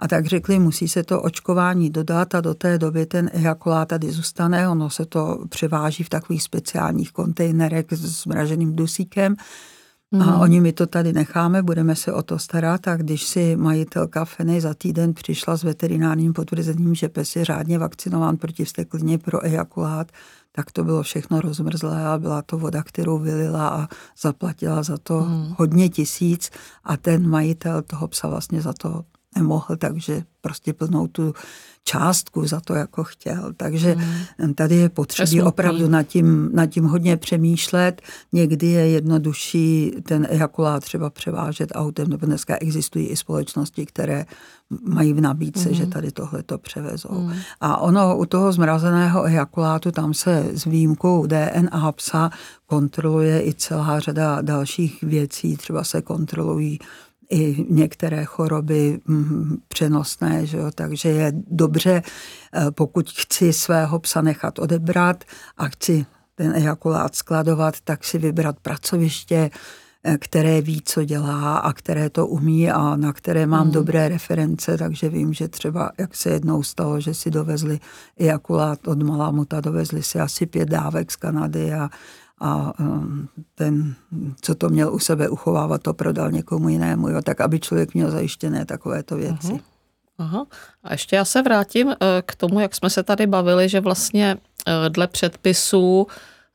A 0.00 0.08
tak 0.08 0.26
řekli, 0.26 0.58
musí 0.58 0.88
se 0.88 1.02
to 1.02 1.22
očkování 1.22 1.90
dodat 1.90 2.34
a 2.34 2.40
do 2.40 2.54
té 2.54 2.78
doby 2.78 3.06
ten 3.06 3.30
ejakulát 3.32 3.88
tady 3.88 4.12
zůstane. 4.12 4.68
Ono 4.68 4.90
se 4.90 5.06
to 5.06 5.44
převáží 5.48 6.04
v 6.04 6.08
takových 6.08 6.42
speciálních 6.42 7.12
kontejnerech 7.12 7.86
s 7.92 8.26
mraženým 8.26 8.76
dusíkem. 8.76 9.36
Mm. 10.12 10.22
A 10.22 10.24
mhm. 10.24 10.40
oni 10.40 10.60
mi 10.60 10.72
to 10.72 10.86
tady 10.86 11.12
necháme, 11.12 11.62
budeme 11.62 11.96
se 11.96 12.12
o 12.12 12.22
to 12.22 12.38
starat 12.38 12.88
a 12.88 12.96
když 12.96 13.24
si 13.24 13.56
majitelka 13.56 14.24
Feny 14.24 14.60
za 14.60 14.74
týden 14.74 15.14
přišla 15.14 15.56
s 15.56 15.62
veterinárním 15.62 16.32
potvrzením, 16.32 16.94
že 16.94 17.08
pes 17.08 17.36
je 17.36 17.44
řádně 17.44 17.78
vakcinován 17.78 18.36
proti 18.36 18.64
vsteklině 18.64 19.18
pro 19.18 19.44
ejakulát, 19.44 20.12
tak 20.52 20.72
to 20.72 20.84
bylo 20.84 21.02
všechno 21.02 21.40
rozmrzlé 21.40 22.06
a 22.06 22.18
byla 22.18 22.42
to 22.42 22.58
voda, 22.58 22.82
kterou 22.82 23.18
vylila 23.18 23.68
a 23.68 23.88
zaplatila 24.20 24.82
za 24.82 24.98
to 24.98 25.20
mm. 25.20 25.54
hodně 25.58 25.88
tisíc 25.88 26.50
a 26.84 26.96
ten 26.96 27.28
majitel 27.28 27.82
toho 27.82 28.08
psa 28.08 28.28
vlastně 28.28 28.60
za 28.60 28.72
to 28.72 29.04
nemohl, 29.36 29.76
takže 29.76 30.22
prostě 30.40 30.72
plnou 30.72 31.06
tu 31.06 31.34
částku 31.84 32.46
za 32.46 32.60
to, 32.60 32.74
jako 32.74 33.04
chtěl. 33.04 33.52
Takže 33.56 33.96
hmm. 34.38 34.54
tady 34.54 34.76
je 34.76 34.88
potřeba 34.88 35.46
opravdu 35.46 35.88
nad 35.88 36.02
tím, 36.02 36.50
nad 36.52 36.66
tím 36.66 36.84
hodně 36.84 37.16
přemýšlet. 37.16 38.02
Někdy 38.32 38.66
je 38.66 38.88
jednodušší 38.88 39.92
ten 40.02 40.26
ejakulát 40.30 40.84
třeba 40.84 41.10
převážet 41.10 41.72
autem, 41.74 42.08
nebo 42.08 42.26
dneska 42.26 42.56
existují 42.60 43.06
i 43.06 43.16
společnosti, 43.16 43.86
které 43.86 44.26
mají 44.82 45.12
v 45.12 45.20
nabídce, 45.20 45.68
hmm. 45.68 45.74
že 45.74 45.86
tady 45.86 46.10
tohle 46.10 46.42
to 46.42 46.58
převezou. 46.58 47.14
Hmm. 47.14 47.36
A 47.60 47.76
ono 47.76 48.18
u 48.18 48.26
toho 48.26 48.52
zmrazeného 48.52 49.24
ejakulátu, 49.24 49.90
tam 49.90 50.14
se 50.14 50.50
s 50.54 50.64
výjimkou 50.64 51.26
DNA 51.26 51.92
psa 51.92 52.30
kontroluje 52.66 53.46
i 53.46 53.54
celá 53.54 54.00
řada 54.00 54.42
dalších 54.42 55.02
věcí, 55.02 55.56
třeba 55.56 55.84
se 55.84 56.02
kontrolují 56.02 56.78
i 57.30 57.66
některé 57.68 58.24
choroby 58.24 59.00
mm, 59.06 59.56
přenosné, 59.68 60.46
že 60.46 60.56
jo? 60.56 60.70
takže 60.74 61.08
je 61.08 61.32
dobře, 61.50 62.02
eh, 62.54 62.70
pokud 62.70 63.10
chci 63.10 63.52
svého 63.52 63.98
psa 63.98 64.22
nechat 64.22 64.58
odebrat 64.58 65.24
a 65.56 65.68
chci 65.68 66.06
ten 66.34 66.54
ejakulát 66.56 67.14
skladovat, 67.14 67.80
tak 67.84 68.04
si 68.04 68.18
vybrat 68.18 68.56
pracoviště, 68.62 69.50
eh, 70.04 70.18
které 70.18 70.60
ví, 70.60 70.82
co 70.84 71.04
dělá 71.04 71.58
a 71.58 71.72
které 71.72 72.10
to 72.10 72.26
umí 72.26 72.70
a 72.70 72.96
na 72.96 73.12
které 73.12 73.46
mám 73.46 73.66
mm. 73.66 73.72
dobré 73.72 74.08
reference, 74.08 74.78
takže 74.78 75.08
vím, 75.08 75.32
že 75.32 75.48
třeba, 75.48 75.90
jak 75.98 76.16
se 76.16 76.30
jednou 76.30 76.62
stalo, 76.62 77.00
že 77.00 77.14
si 77.14 77.30
dovezli 77.30 77.80
ejakulát 78.18 78.88
od 78.88 79.02
Malamuta, 79.02 79.60
dovezli 79.60 80.02
si 80.02 80.20
asi 80.20 80.46
pět 80.46 80.68
dávek 80.68 81.12
z 81.12 81.16
Kanady 81.16 81.72
a 81.72 81.90
a 82.40 82.80
um, 82.80 83.28
ten, 83.54 83.94
co 84.40 84.54
to 84.54 84.68
měl 84.68 84.94
u 84.94 84.98
sebe 84.98 85.28
uchovávat, 85.28 85.82
to 85.82 85.94
prodal 85.94 86.30
někomu 86.30 86.68
jinému, 86.68 87.08
jo, 87.08 87.22
tak 87.22 87.40
aby 87.40 87.60
člověk 87.60 87.94
měl 87.94 88.10
zajištěné 88.10 88.64
takovéto 88.64 89.16
věci. 89.16 89.52
Aha. 89.52 89.60
Aha. 90.20 90.46
A 90.84 90.92
ještě 90.92 91.16
já 91.16 91.24
se 91.24 91.42
vrátím 91.42 91.90
eh, 91.90 91.96
k 92.26 92.34
tomu, 92.34 92.60
jak 92.60 92.74
jsme 92.74 92.90
se 92.90 93.02
tady 93.02 93.26
bavili, 93.26 93.68
že 93.68 93.80
vlastně 93.80 94.36
eh, 94.66 94.90
dle 94.90 95.06
předpisů 95.06 96.06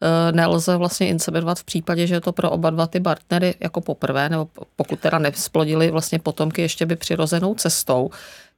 eh, 0.02 0.32
nelze 0.32 0.78
vlastně 0.78 1.08
inseminovat 1.08 1.60
v 1.60 1.64
případě, 1.64 2.08
že 2.08 2.16
je 2.16 2.22
to 2.22 2.32
pro 2.32 2.52
oba 2.52 2.70
dva 2.70 2.88
ty 2.88 3.00
partnery 3.00 3.56
jako 3.60 3.82
poprvé, 3.82 4.30
nebo 4.30 4.48
pokud 4.76 5.00
teda 5.00 5.20
nevzplodili 5.20 5.92
vlastně 5.92 6.20
potomky 6.20 6.62
ještě 6.62 6.86
by 6.86 6.96
přirozenou 6.96 7.56
cestou. 7.56 8.10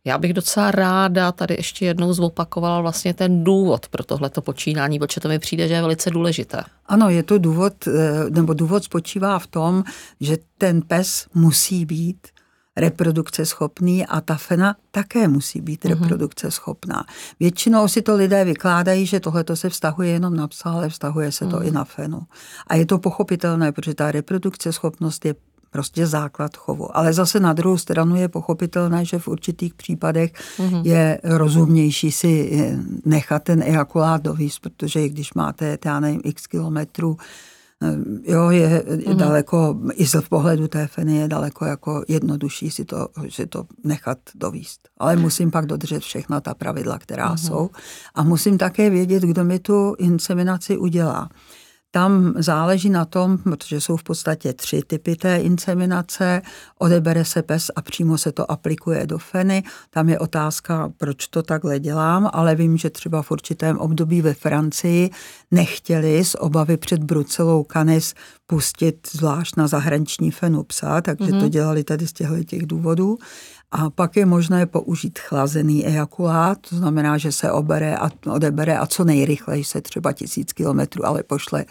Já 0.07 0.17
bych 0.17 0.33
docela 0.33 0.71
ráda 0.71 1.31
tady 1.31 1.53
ještě 1.53 1.85
jednou 1.85 2.13
zopakovala 2.13 2.81
vlastně 2.81 3.13
ten 3.13 3.43
důvod 3.43 3.87
pro 3.87 4.03
tohleto 4.03 4.41
počínání, 4.41 4.99
protože 4.99 5.21
to 5.21 5.27
mi 5.27 5.39
přijde, 5.39 5.67
že 5.67 5.73
je 5.73 5.81
velice 5.81 6.09
důležité. 6.09 6.63
Ano, 6.85 7.09
je 7.09 7.23
to 7.23 7.37
důvod, 7.37 7.73
eh, 7.87 7.91
nebo 8.29 8.53
důvod 8.53 8.83
spočívá 8.83 9.39
v 9.39 9.47
tom, 9.47 9.83
že 10.19 10.37
ten 10.57 10.81
pes 10.81 11.27
musí 11.33 11.85
být 11.85 12.27
reprodukce 12.77 13.45
schopný 13.45 14.05
a 14.05 14.21
ta 14.21 14.35
fena 14.35 14.75
také 14.91 15.27
musí 15.27 15.61
být 15.61 15.85
uh-huh. 15.85 15.89
reprodukce 15.89 16.51
schopná. 16.51 17.05
Většinou 17.39 17.87
si 17.87 18.01
to 18.01 18.15
lidé 18.15 18.45
vykládají, 18.45 19.05
že 19.05 19.19
tohle 19.19 19.43
se 19.53 19.69
vztahuje 19.69 20.09
jenom 20.09 20.35
na 20.35 20.47
psa, 20.47 20.69
ale 20.69 20.89
vztahuje 20.89 21.31
se 21.31 21.45
to 21.45 21.57
uh-huh. 21.57 21.67
i 21.67 21.71
na 21.71 21.83
fenu. 21.83 22.21
A 22.67 22.75
je 22.75 22.85
to 22.85 22.97
pochopitelné, 22.97 23.71
protože 23.71 23.93
ta 23.93 24.11
reprodukce 24.11 24.73
schopnost 24.73 25.25
je 25.25 25.35
prostě 25.69 26.07
základ 26.07 26.57
chovu. 26.57 26.97
Ale 26.97 27.13
zase 27.13 27.39
na 27.39 27.53
druhou 27.53 27.77
stranu 27.77 28.15
je 28.15 28.27
pochopitelné, 28.27 29.05
že 29.05 29.19
v 29.19 29.27
určitých 29.27 29.73
případech 29.73 30.33
mm-hmm. 30.33 30.81
je 30.83 31.19
rozumnější 31.23 32.11
si 32.11 32.49
eh, 32.53 32.77
nechat 33.05 33.43
ten 33.43 33.63
ejakulát 33.63 34.21
dovíst, 34.21 34.59
protože 34.61 35.09
když 35.09 35.33
máte, 35.33 35.77
já 35.85 35.99
nevím, 35.99 36.21
x 36.23 36.47
kilometrů, 36.47 37.17
eh, 37.83 37.95
jo, 38.31 38.49
je 38.49 38.83
mm-hmm. 38.87 39.15
daleko, 39.15 39.79
i 39.93 40.07
z 40.07 40.15
pohledu 40.29 40.67
té 40.67 40.87
feny 40.87 41.15
je 41.15 41.27
daleko 41.27 41.65
jako 41.65 42.03
jednodušší 42.07 42.71
si 42.71 42.85
to, 42.85 43.07
si 43.29 43.47
to 43.47 43.65
nechat 43.83 44.17
dovíst. 44.35 44.89
Ale 44.97 45.15
musím 45.15 45.51
pak 45.51 45.65
dodržet 45.65 45.99
všechna 45.99 46.41
ta 46.41 46.53
pravidla, 46.53 46.99
která 46.99 47.33
mm-hmm. 47.33 47.47
jsou. 47.47 47.69
A 48.15 48.23
musím 48.23 48.57
také 48.57 48.89
vědět, 48.89 49.23
kdo 49.23 49.43
mi 49.43 49.59
tu 49.59 49.95
inseminaci 49.99 50.77
udělá. 50.77 51.29
Tam 51.91 52.33
záleží 52.37 52.89
na 52.89 53.05
tom, 53.05 53.37
protože 53.37 53.81
jsou 53.81 53.97
v 53.97 54.03
podstatě 54.03 54.53
tři 54.53 54.81
typy 54.87 55.15
té 55.15 55.37
inseminace, 55.37 56.41
odebere 56.79 57.25
se 57.25 57.41
pes 57.41 57.71
a 57.75 57.81
přímo 57.81 58.17
se 58.17 58.31
to 58.31 58.51
aplikuje 58.51 59.07
do 59.07 59.17
feny. 59.17 59.63
Tam 59.89 60.09
je 60.09 60.19
otázka, 60.19 60.91
proč 60.97 61.27
to 61.27 61.43
takhle 61.43 61.79
dělám, 61.79 62.29
ale 62.33 62.55
vím, 62.55 62.77
že 62.77 62.89
třeba 62.89 63.21
v 63.21 63.31
určitém 63.31 63.77
období 63.77 64.21
ve 64.21 64.33
Francii 64.33 65.09
nechtěli 65.51 66.25
z 66.25 66.35
obavy 66.39 66.77
před 66.77 67.03
brucelou 67.03 67.63
kanis 67.63 68.13
pustit 68.47 69.07
zvlášť 69.11 69.55
na 69.55 69.67
zahraniční 69.67 70.31
fenu 70.31 70.63
psa, 70.63 71.01
takže 71.01 71.25
mm-hmm. 71.25 71.39
to 71.39 71.45
mhm. 71.45 71.49
dělali 71.49 71.83
tady 71.83 72.07
z 72.07 72.13
těchto 72.13 72.43
těch 72.43 72.65
důvodů. 72.65 73.17
A 73.71 73.89
pak 73.89 74.15
je 74.15 74.25
možné 74.25 74.65
použít 74.65 75.19
chlazený 75.19 75.85
ejakulát, 75.87 76.57
to 76.69 76.75
znamená, 76.75 77.17
že 77.17 77.31
se 77.31 77.51
obere 77.51 77.97
a 77.97 78.09
odebere 78.31 78.77
a 78.77 78.85
co 78.85 79.03
nejrychleji 79.03 79.63
se 79.63 79.81
třeba 79.81 80.13
tisíc 80.13 80.53
kilometrů, 80.53 81.05
ale 81.05 81.23
pošle 81.23 81.65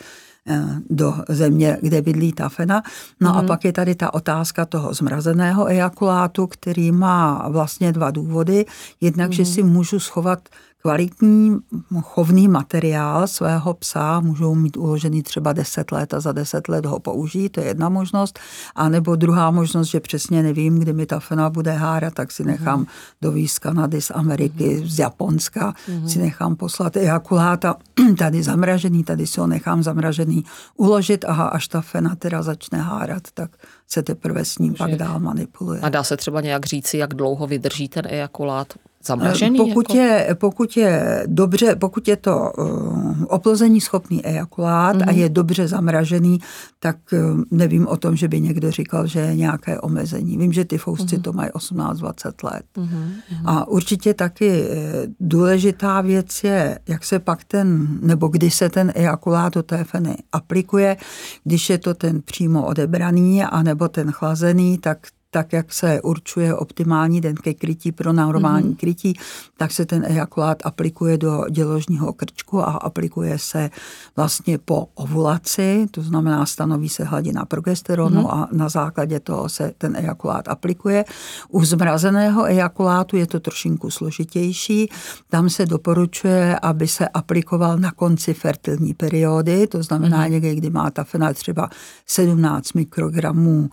eh, 0.46 0.64
do 0.90 1.14
země, 1.28 1.78
kde 1.80 2.02
bydlí 2.02 2.32
ta 2.32 2.48
fena. 2.48 2.82
No 3.20 3.30
mm. 3.30 3.36
a 3.36 3.38
mhm. 3.38 3.46
pak 3.46 3.64
je 3.64 3.72
tady 3.72 3.94
ta 3.94 4.14
otázka 4.14 4.66
toho 4.66 4.94
zmrazeného 4.94 5.66
ejakulátu, 5.66 6.46
který 6.46 6.92
má 6.92 7.48
vlastně 7.48 7.92
dva 7.92 8.10
důvody. 8.10 8.66
Jednak, 9.00 9.28
mm. 9.28 9.32
že 9.32 9.42
mhm. 9.42 9.52
si 9.52 9.62
můžu 9.62 10.00
schovat 10.00 10.48
kvalitní 10.82 11.56
chovný 12.00 12.48
materiál 12.48 13.26
svého 13.26 13.74
psa 13.74 14.20
můžou 14.20 14.54
mít 14.54 14.76
uložený 14.76 15.22
třeba 15.22 15.52
10 15.52 15.92
let 15.92 16.14
a 16.14 16.20
za 16.20 16.32
10 16.32 16.68
let 16.68 16.86
ho 16.86 17.00
použít, 17.00 17.48
to 17.48 17.60
je 17.60 17.66
jedna 17.66 17.88
možnost. 17.88 18.38
A 18.74 18.88
nebo 18.88 19.16
druhá 19.16 19.50
možnost, 19.50 19.88
že 19.88 20.00
přesně 20.00 20.42
nevím, 20.42 20.78
kdy 20.78 20.92
mi 20.92 21.06
ta 21.06 21.20
fena 21.20 21.50
bude 21.50 21.72
hárat, 21.72 22.14
tak 22.14 22.32
si 22.32 22.44
nechám 22.44 22.80
mm. 22.80 22.86
dovíz 23.22 23.52
z 23.52 23.58
Kanady, 23.58 24.00
z 24.00 24.10
Ameriky, 24.10 24.80
mm. 24.80 24.88
z 24.88 24.98
Japonska, 24.98 25.74
mm. 25.88 26.08
si 26.08 26.18
nechám 26.18 26.56
poslat 26.56 26.96
ejakuláta 26.96 27.76
tady 28.18 28.42
zamražený, 28.42 29.04
tady 29.04 29.26
si 29.26 29.40
ho 29.40 29.46
nechám 29.46 29.82
zamražený 29.82 30.44
uložit 30.76 31.24
a 31.24 31.32
až 31.32 31.68
ta 31.68 31.80
fena 31.80 32.16
teda 32.16 32.42
začne 32.42 32.78
hárat, 32.78 33.22
tak 33.34 33.50
se 33.88 34.02
teprve 34.02 34.44
s 34.44 34.58
ním 34.58 34.74
pak 34.74 34.94
dál 34.94 35.20
manipuluje. 35.20 35.80
A 35.80 35.88
dá 35.88 36.02
se 36.02 36.16
třeba 36.16 36.40
nějak 36.40 36.66
říci, 36.66 36.98
jak 36.98 37.14
dlouho 37.14 37.46
vydrží 37.46 37.88
ten 37.88 38.04
ejakulát 38.08 38.74
zamražený? 39.06 39.58
Pokud, 39.58 39.94
jako? 39.94 40.02
je, 40.02 40.36
pokud 40.40 40.76
je 40.76 41.24
dobře, 41.26 41.76
pokud 41.76 42.08
je 42.08 42.16
to 42.16 42.52
uh, 42.58 43.24
oplození 43.26 43.80
schopný 43.80 44.26
ejakulát 44.26 44.96
mm-hmm. 44.96 45.08
a 45.08 45.12
mhm. 45.12 45.20
je 45.20 45.28
dobře 45.28 45.68
zamražený, 45.68 46.38
tak 46.78 46.96
uh, 47.12 47.40
nevím 47.50 47.86
o 47.86 47.96
tom, 47.96 48.16
že 48.16 48.28
by 48.28 48.40
někdo 48.40 48.70
říkal, 48.70 49.06
že 49.06 49.20
je 49.20 49.36
nějaké 49.36 49.80
omezení. 49.80 50.38
Vím, 50.38 50.52
že 50.52 50.64
ty 50.64 50.78
fousci 50.78 51.16
mm-hmm. 51.16 51.22
to 51.22 51.32
mají 51.32 51.50
18-20 51.50 52.32
let. 52.44 52.64
Mm-hmm. 52.76 53.06
A 53.44 53.68
určitě 53.68 54.14
taky 54.14 54.64
eh, 54.70 55.06
důležitá 55.20 56.00
věc 56.00 56.44
je, 56.44 56.78
jak 56.88 57.04
se 57.04 57.18
pak 57.18 57.44
ten, 57.44 57.88
nebo 58.00 58.28
kdy 58.28 58.50
se 58.50 58.68
ten 58.68 58.92
ejakulát 58.94 59.54
do 59.54 59.62
té 59.62 59.84
feny 59.84 60.16
aplikuje. 60.32 60.96
Když 61.44 61.70
je 61.70 61.78
to 61.78 61.94
ten 61.94 62.22
přímo 62.22 62.66
odebraný, 62.66 63.44
anebo 63.44 63.88
ten 63.88 64.12
chlazený, 64.12 64.78
tak 64.78 64.98
tak 65.30 65.52
jak 65.52 65.72
se 65.72 66.00
určuje 66.02 66.54
optimální 66.54 67.20
den 67.20 67.34
ke 67.34 67.54
krytí 67.54 67.92
pro 67.92 68.12
normální 68.12 68.70
mm-hmm. 68.70 68.76
krytí, 68.76 69.18
tak 69.56 69.72
se 69.72 69.86
ten 69.86 70.04
ejakulát 70.04 70.58
aplikuje 70.64 71.18
do 71.18 71.44
děložního 71.50 72.12
krčku 72.12 72.60
a 72.60 72.64
aplikuje 72.64 73.38
se 73.38 73.70
vlastně 74.16 74.58
po 74.58 74.88
ovulaci, 74.94 75.86
to 75.90 76.02
znamená 76.02 76.46
stanoví 76.46 76.88
se 76.88 77.04
hladina 77.04 77.44
progesteronu 77.44 78.22
mm-hmm. 78.22 78.30
a 78.30 78.48
na 78.52 78.68
základě 78.68 79.20
toho 79.20 79.48
se 79.48 79.72
ten 79.78 79.96
ejakulát 79.96 80.48
aplikuje. 80.48 81.04
U 81.48 81.64
zmrazeného 81.64 82.44
ejakulátu 82.44 83.16
je 83.16 83.26
to 83.26 83.40
trošinku 83.40 83.90
složitější, 83.90 84.90
tam 85.28 85.50
se 85.50 85.66
doporučuje, 85.66 86.58
aby 86.62 86.88
se 86.88 87.08
aplikoval 87.08 87.78
na 87.78 87.92
konci 87.92 88.34
fertilní 88.34 88.94
periody, 88.94 89.66
to 89.66 89.82
znamená 89.82 90.26
mm-hmm. 90.26 90.30
někdy, 90.30 90.54
kdy 90.54 90.70
má 90.70 90.90
ta 90.90 91.04
fena 91.04 91.32
třeba 91.32 91.70
17 92.06 92.72
mikrogramů 92.72 93.70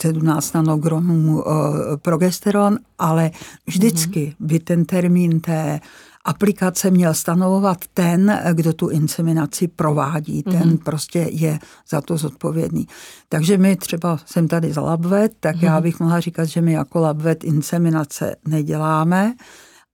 17 0.00 0.54
nanogramů 0.54 1.44
eh, 1.48 1.52
progesteron, 1.96 2.78
ale 2.98 3.30
vždycky 3.66 4.34
by 4.40 4.58
ten 4.58 4.84
termín 4.84 5.40
té 5.40 5.80
aplikace 6.24 6.90
měl 6.90 7.14
stanovovat 7.14 7.78
ten, 7.94 8.40
kdo 8.52 8.72
tu 8.72 8.88
inseminaci 8.88 9.68
provádí. 9.68 10.42
Ten 10.42 10.52
mm-hmm. 10.54 10.78
prostě 10.84 11.28
je 11.32 11.58
za 11.90 12.00
to 12.00 12.16
zodpovědný. 12.16 12.86
Takže 13.28 13.58
my 13.58 13.76
třeba 13.76 14.18
jsem 14.26 14.48
tady 14.48 14.72
za 14.72 14.80
labvet, 14.80 15.32
tak 15.40 15.56
mm-hmm. 15.56 15.64
já 15.64 15.74
mhm. 15.74 15.82
bych 15.82 16.00
mohla 16.00 16.20
říkat, 16.20 16.44
že 16.44 16.60
my 16.60 16.72
jako 16.72 17.00
labvet 17.00 17.44
inseminace 17.44 18.36
neděláme, 18.48 19.34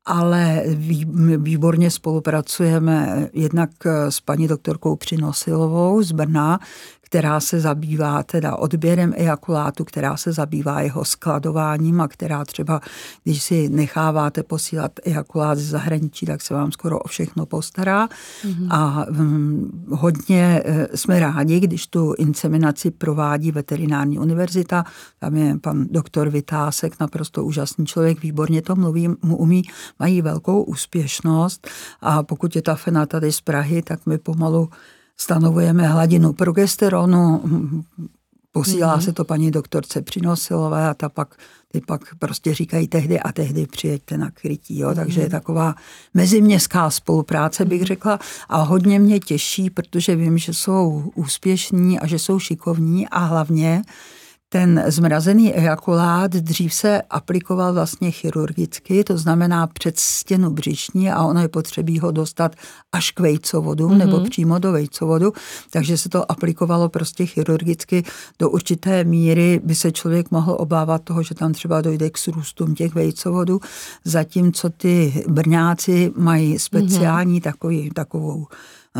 ale 0.06 0.62
výborně 1.36 1.90
spolupracujeme 1.90 3.28
jednak 3.32 3.70
s 4.08 4.20
paní 4.20 4.48
doktorkou 4.48 4.96
Přinosilovou 4.96 6.02
z 6.02 6.12
Brna, 6.12 6.58
která 7.14 7.40
se 7.40 7.60
zabývá 7.60 8.22
teda 8.22 8.56
odběrem 8.56 9.12
ejakulátu, 9.16 9.84
která 9.84 10.16
se 10.16 10.32
zabývá 10.32 10.80
jeho 10.80 11.04
skladováním 11.04 12.00
a 12.00 12.08
která 12.08 12.44
třeba, 12.44 12.80
když 13.24 13.42
si 13.42 13.68
necháváte 13.68 14.42
posílat 14.42 14.92
ejakulát 15.04 15.58
z 15.58 15.70
zahraničí, 15.70 16.26
tak 16.26 16.42
se 16.42 16.54
vám 16.54 16.72
skoro 16.72 16.98
o 16.98 17.08
všechno 17.08 17.46
postará. 17.46 18.06
Mm-hmm. 18.06 18.66
A 18.70 19.06
hm, 19.10 19.86
hodně 19.90 20.62
eh, 20.64 20.88
jsme 20.94 21.20
rádi, 21.20 21.60
když 21.60 21.86
tu 21.86 22.14
inseminaci 22.18 22.90
provádí 22.90 23.52
veterinární 23.52 24.18
univerzita. 24.18 24.84
Tam 25.20 25.36
je 25.36 25.58
pan 25.58 25.86
doktor 25.90 26.30
Vytásek, 26.30 27.00
naprosto 27.00 27.44
úžasný 27.44 27.86
člověk, 27.86 28.22
výborně 28.22 28.62
to 28.62 28.76
mluví, 28.76 29.08
mu 29.22 29.36
umí, 29.36 29.62
mají 29.98 30.22
velkou 30.22 30.62
úspěšnost 30.62 31.68
a 32.00 32.22
pokud 32.22 32.56
je 32.56 32.62
ta 32.62 32.74
fena 32.74 33.06
tady 33.06 33.32
z 33.32 33.40
Prahy, 33.40 33.82
tak 33.82 34.06
my 34.06 34.18
pomalu 34.18 34.68
stanovujeme 35.16 35.86
hladinu 35.86 36.32
progesteronu, 36.32 37.42
posílá 38.52 38.98
mm-hmm. 38.98 39.04
se 39.04 39.12
to 39.12 39.24
paní 39.24 39.50
doktorce 39.50 40.02
Přinosilové 40.02 40.88
a 40.88 40.94
ta 40.94 41.08
pak, 41.08 41.34
ty 41.72 41.80
pak 41.80 42.14
prostě 42.18 42.54
říkají 42.54 42.88
tehdy 42.88 43.20
a 43.20 43.32
tehdy 43.32 43.66
přijeďte 43.66 44.18
na 44.18 44.30
krytí. 44.30 44.78
Jo? 44.78 44.88
Mm-hmm. 44.88 44.94
Takže 44.94 45.20
je 45.20 45.30
taková 45.30 45.74
meziměstská 46.14 46.90
spolupráce, 46.90 47.64
bych 47.64 47.82
mm-hmm. 47.82 47.86
řekla. 47.86 48.18
A 48.48 48.62
hodně 48.62 48.98
mě 48.98 49.20
těší, 49.20 49.70
protože 49.70 50.16
vím, 50.16 50.38
že 50.38 50.54
jsou 50.54 51.12
úspěšní 51.14 52.00
a 52.00 52.06
že 52.06 52.18
jsou 52.18 52.38
šikovní 52.38 53.08
a 53.08 53.18
hlavně, 53.18 53.82
ten 54.54 54.84
zmrazený 54.86 55.54
ejakulát 55.54 56.30
dřív 56.30 56.74
se 56.74 57.02
aplikoval 57.02 57.72
vlastně 57.72 58.10
chirurgicky, 58.10 59.04
to 59.04 59.18
znamená 59.18 59.66
před 59.66 59.98
stěnu 59.98 60.50
břišní 60.50 61.10
a 61.10 61.22
ono 61.22 61.40
je 61.40 61.48
potřebí 61.48 61.98
ho 61.98 62.10
dostat 62.10 62.56
až 62.92 63.10
k 63.10 63.20
vejcovodu 63.20 63.88
mm-hmm. 63.88 63.96
nebo 63.96 64.20
přímo 64.20 64.58
do 64.58 64.72
vejcovodu, 64.72 65.32
takže 65.70 65.98
se 65.98 66.08
to 66.08 66.32
aplikovalo 66.32 66.88
prostě 66.88 67.26
chirurgicky 67.26 68.04
do 68.38 68.50
určité 68.50 69.04
míry 69.04 69.60
by 69.64 69.74
se 69.74 69.92
člověk 69.92 70.30
mohl 70.30 70.56
obávat 70.58 71.02
toho, 71.04 71.22
že 71.22 71.34
tam 71.34 71.52
třeba 71.52 71.80
dojde 71.80 72.10
k 72.10 72.18
srůstům 72.18 72.74
těch 72.74 72.94
vejcovodů, 72.94 73.60
zatímco 74.04 74.70
ty 74.70 75.24
brňáci 75.28 76.12
mají 76.16 76.58
speciální 76.58 77.40
mm-hmm. 77.40 77.44
takový, 77.44 77.90
takovou 77.94 78.46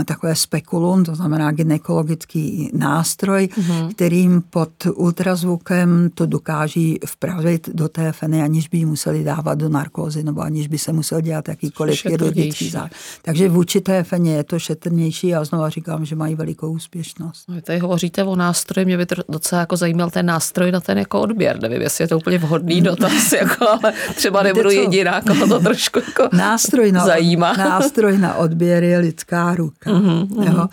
takové 0.04 0.34
spekulum, 0.34 1.04
to 1.04 1.14
znamená 1.14 1.52
gynekologický 1.52 2.70
nástroj, 2.72 3.48
mm-hmm. 3.52 3.88
kterým 3.88 4.42
pod 4.50 4.70
ultrazvukem 4.94 6.10
to 6.14 6.26
dokáží 6.26 6.98
vpravit 7.06 7.68
do 7.72 7.88
té 7.88 8.12
feny, 8.12 8.42
aniž 8.42 8.68
by 8.68 8.78
ji 8.78 8.86
museli 8.86 9.24
dávat 9.24 9.58
do 9.58 9.68
narkózy, 9.68 10.22
nebo 10.22 10.40
aniž 10.40 10.66
by 10.66 10.78
se 10.78 10.92
musel 10.92 11.20
dělat 11.20 11.48
jakýkoliv 11.48 12.00
chirurgický 12.00 12.70
zák. 12.70 12.92
Takže 13.22 13.48
vůči 13.48 13.80
té 13.80 14.02
feně 14.02 14.34
je 14.34 14.44
to 14.44 14.58
šetrnější 14.58 15.34
a 15.34 15.44
znova 15.44 15.70
říkám, 15.70 16.04
že 16.04 16.16
mají 16.16 16.34
velikou 16.34 16.72
úspěšnost. 16.72 17.44
Vy 17.48 17.62
tady 17.62 17.78
hovoříte 17.78 18.24
o 18.24 18.36
nástroji, 18.36 18.84
mě 18.84 18.96
by 18.96 19.06
to 19.06 19.14
docela 19.28 19.60
jako 19.60 19.76
zajímal 19.76 20.10
ten 20.10 20.26
nástroj 20.26 20.72
na 20.72 20.80
ten 20.80 20.98
jako 20.98 21.20
odběr. 21.20 21.62
Nevím, 21.62 21.82
jestli 21.82 22.04
je 22.04 22.08
to 22.08 22.16
úplně 22.16 22.38
vhodný 22.38 22.80
dotaz, 22.80 23.32
jako, 23.40 23.68
ale 23.68 23.92
třeba 24.14 24.42
nebudu 24.42 24.70
jediná, 24.70 25.20
koho 25.20 25.48
to 25.48 25.60
trošku 25.60 25.98
jako 25.98 26.36
nástroj 26.36 26.92
na, 26.92 27.04
zajímá. 27.04 27.52
Nástroj 27.52 28.18
na 28.18 28.34
odběr 28.34 28.84
je 28.84 28.98
lidská 28.98 29.54
ruka. 29.54 29.83
Mm-hmm, 29.86 30.26
mm-hmm. 30.26 30.56
Jo? 30.56 30.68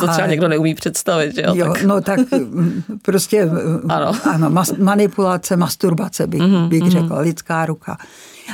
To 0.00 0.08
třeba 0.08 0.26
někdo 0.26 0.48
neumí 0.48 0.74
představit, 0.74 1.34
že 1.34 1.42
jo? 1.42 1.54
jo 1.54 1.72
tak. 1.72 1.82
No 1.82 2.00
tak 2.00 2.20
mm, 2.32 2.82
prostě 3.02 3.42
ano. 3.88 4.12
ano 4.30 4.50
mas, 4.50 4.72
manipulace, 4.78 5.56
masturbace 5.56 6.26
bych, 6.26 6.42
mm-hmm, 6.42 6.68
bych 6.68 6.82
mm-hmm. 6.82 6.90
řekla, 6.90 7.18
lidská 7.18 7.66
ruka. 7.66 7.98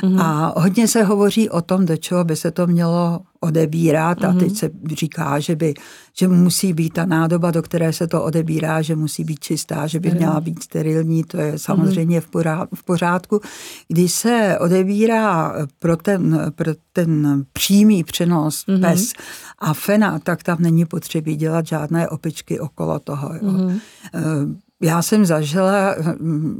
Mm-hmm. 0.03 0.21
A 0.21 0.53
hodně 0.59 0.87
se 0.87 1.03
hovoří 1.03 1.49
o 1.49 1.61
tom, 1.61 1.85
do 1.85 1.97
čeho 1.97 2.23
by 2.23 2.35
se 2.35 2.51
to 2.51 2.67
mělo 2.67 3.19
odebírat 3.39 4.19
mm-hmm. 4.19 4.29
a 4.29 4.39
teď 4.39 4.49
mhm. 4.49 4.55
se 4.55 4.69
říká, 4.95 5.39
že, 5.39 5.55
by, 5.55 5.73
že 6.17 6.27
musí 6.27 6.73
být 6.73 6.93
ta 6.93 7.05
nádoba, 7.05 7.51
do 7.51 7.61
které 7.61 7.93
se 7.93 8.07
to 8.07 8.23
odebírá, 8.23 8.81
že 8.81 8.95
musí 8.95 9.23
být 9.23 9.39
čistá, 9.39 9.87
že 9.87 9.99
by 9.99 10.11
měla 10.11 10.41
být 10.41 10.63
sterilní, 10.63 11.23
to 11.23 11.37
je 11.37 11.59
samozřejmě 11.59 12.19
mm-hmm. 12.19 12.67
v 12.75 12.83
pořádku. 12.83 13.41
Když 13.87 14.11
se 14.11 14.57
odebírá 14.59 15.53
pro 15.79 15.97
ten, 15.97 16.51
pro 16.55 16.71
ten 16.93 17.43
přímý 17.53 18.03
přenos 18.03 18.65
mm-hmm. 18.65 18.81
pes 18.81 19.13
a 19.59 19.73
fena, 19.73 20.19
tak 20.19 20.43
tam 20.43 20.57
není 20.59 20.85
potřebí 20.85 21.35
dělat 21.35 21.67
žádné 21.67 22.09
opičky 22.09 22.59
okolo 22.59 22.99
toho. 22.99 23.33
Jo. 23.33 23.41
Mm-hmm 23.41 23.79
já 24.81 25.01
jsem 25.01 25.25
zažila, 25.25 25.95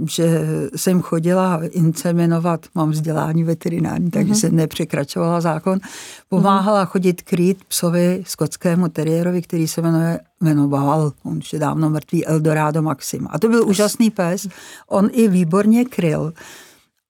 že 0.08 0.48
jsem 0.76 1.02
chodila 1.02 1.62
inseminovat, 1.64 2.66
mám 2.76 2.92
vzdělání 2.92 3.44
veterinární, 3.44 4.12
takže 4.12 4.34
mm-hmm. 4.34 4.40
jsem 4.40 4.56
nepřekračovala 4.56 5.42
zákon. 5.42 5.80
Pomáhala 6.30 6.84
mm-hmm. 6.84 6.90
chodit 6.90 7.22
krýt 7.22 7.64
psovi 7.64 8.24
skotskému 8.28 8.88
teriérovi, 8.88 9.42
který 9.42 9.68
se 9.68 9.82
jmenuje, 9.82 10.20
jmenoval, 10.42 11.12
on 11.24 11.38
už 11.38 11.54
je 11.54 11.60
dávno 11.60 11.90
mrtvý, 11.90 12.26
Eldorado 12.26 12.82
Maxim. 12.82 13.28
A 13.30 13.40
to 13.40 13.48
byl 13.48 13.68
úžasný 13.68 14.10
pes, 14.10 14.48
on 14.88 15.10
i 15.12 15.28
výborně 15.28 15.86
kryl. 15.86 16.34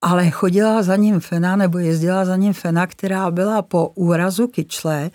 Ale 0.02 0.30
chodila 0.30 0.82
za 0.82 0.96
ním 0.96 1.20
Fena, 1.20 1.56
nebo 1.56 1.78
jezdila 1.78 2.24
za 2.24 2.36
ním 2.36 2.52
Fena, 2.52 2.86
která 2.86 3.30
byla 3.30 3.62
po 3.62 3.88
úrazu 3.88 4.48
kyčle 4.48 5.10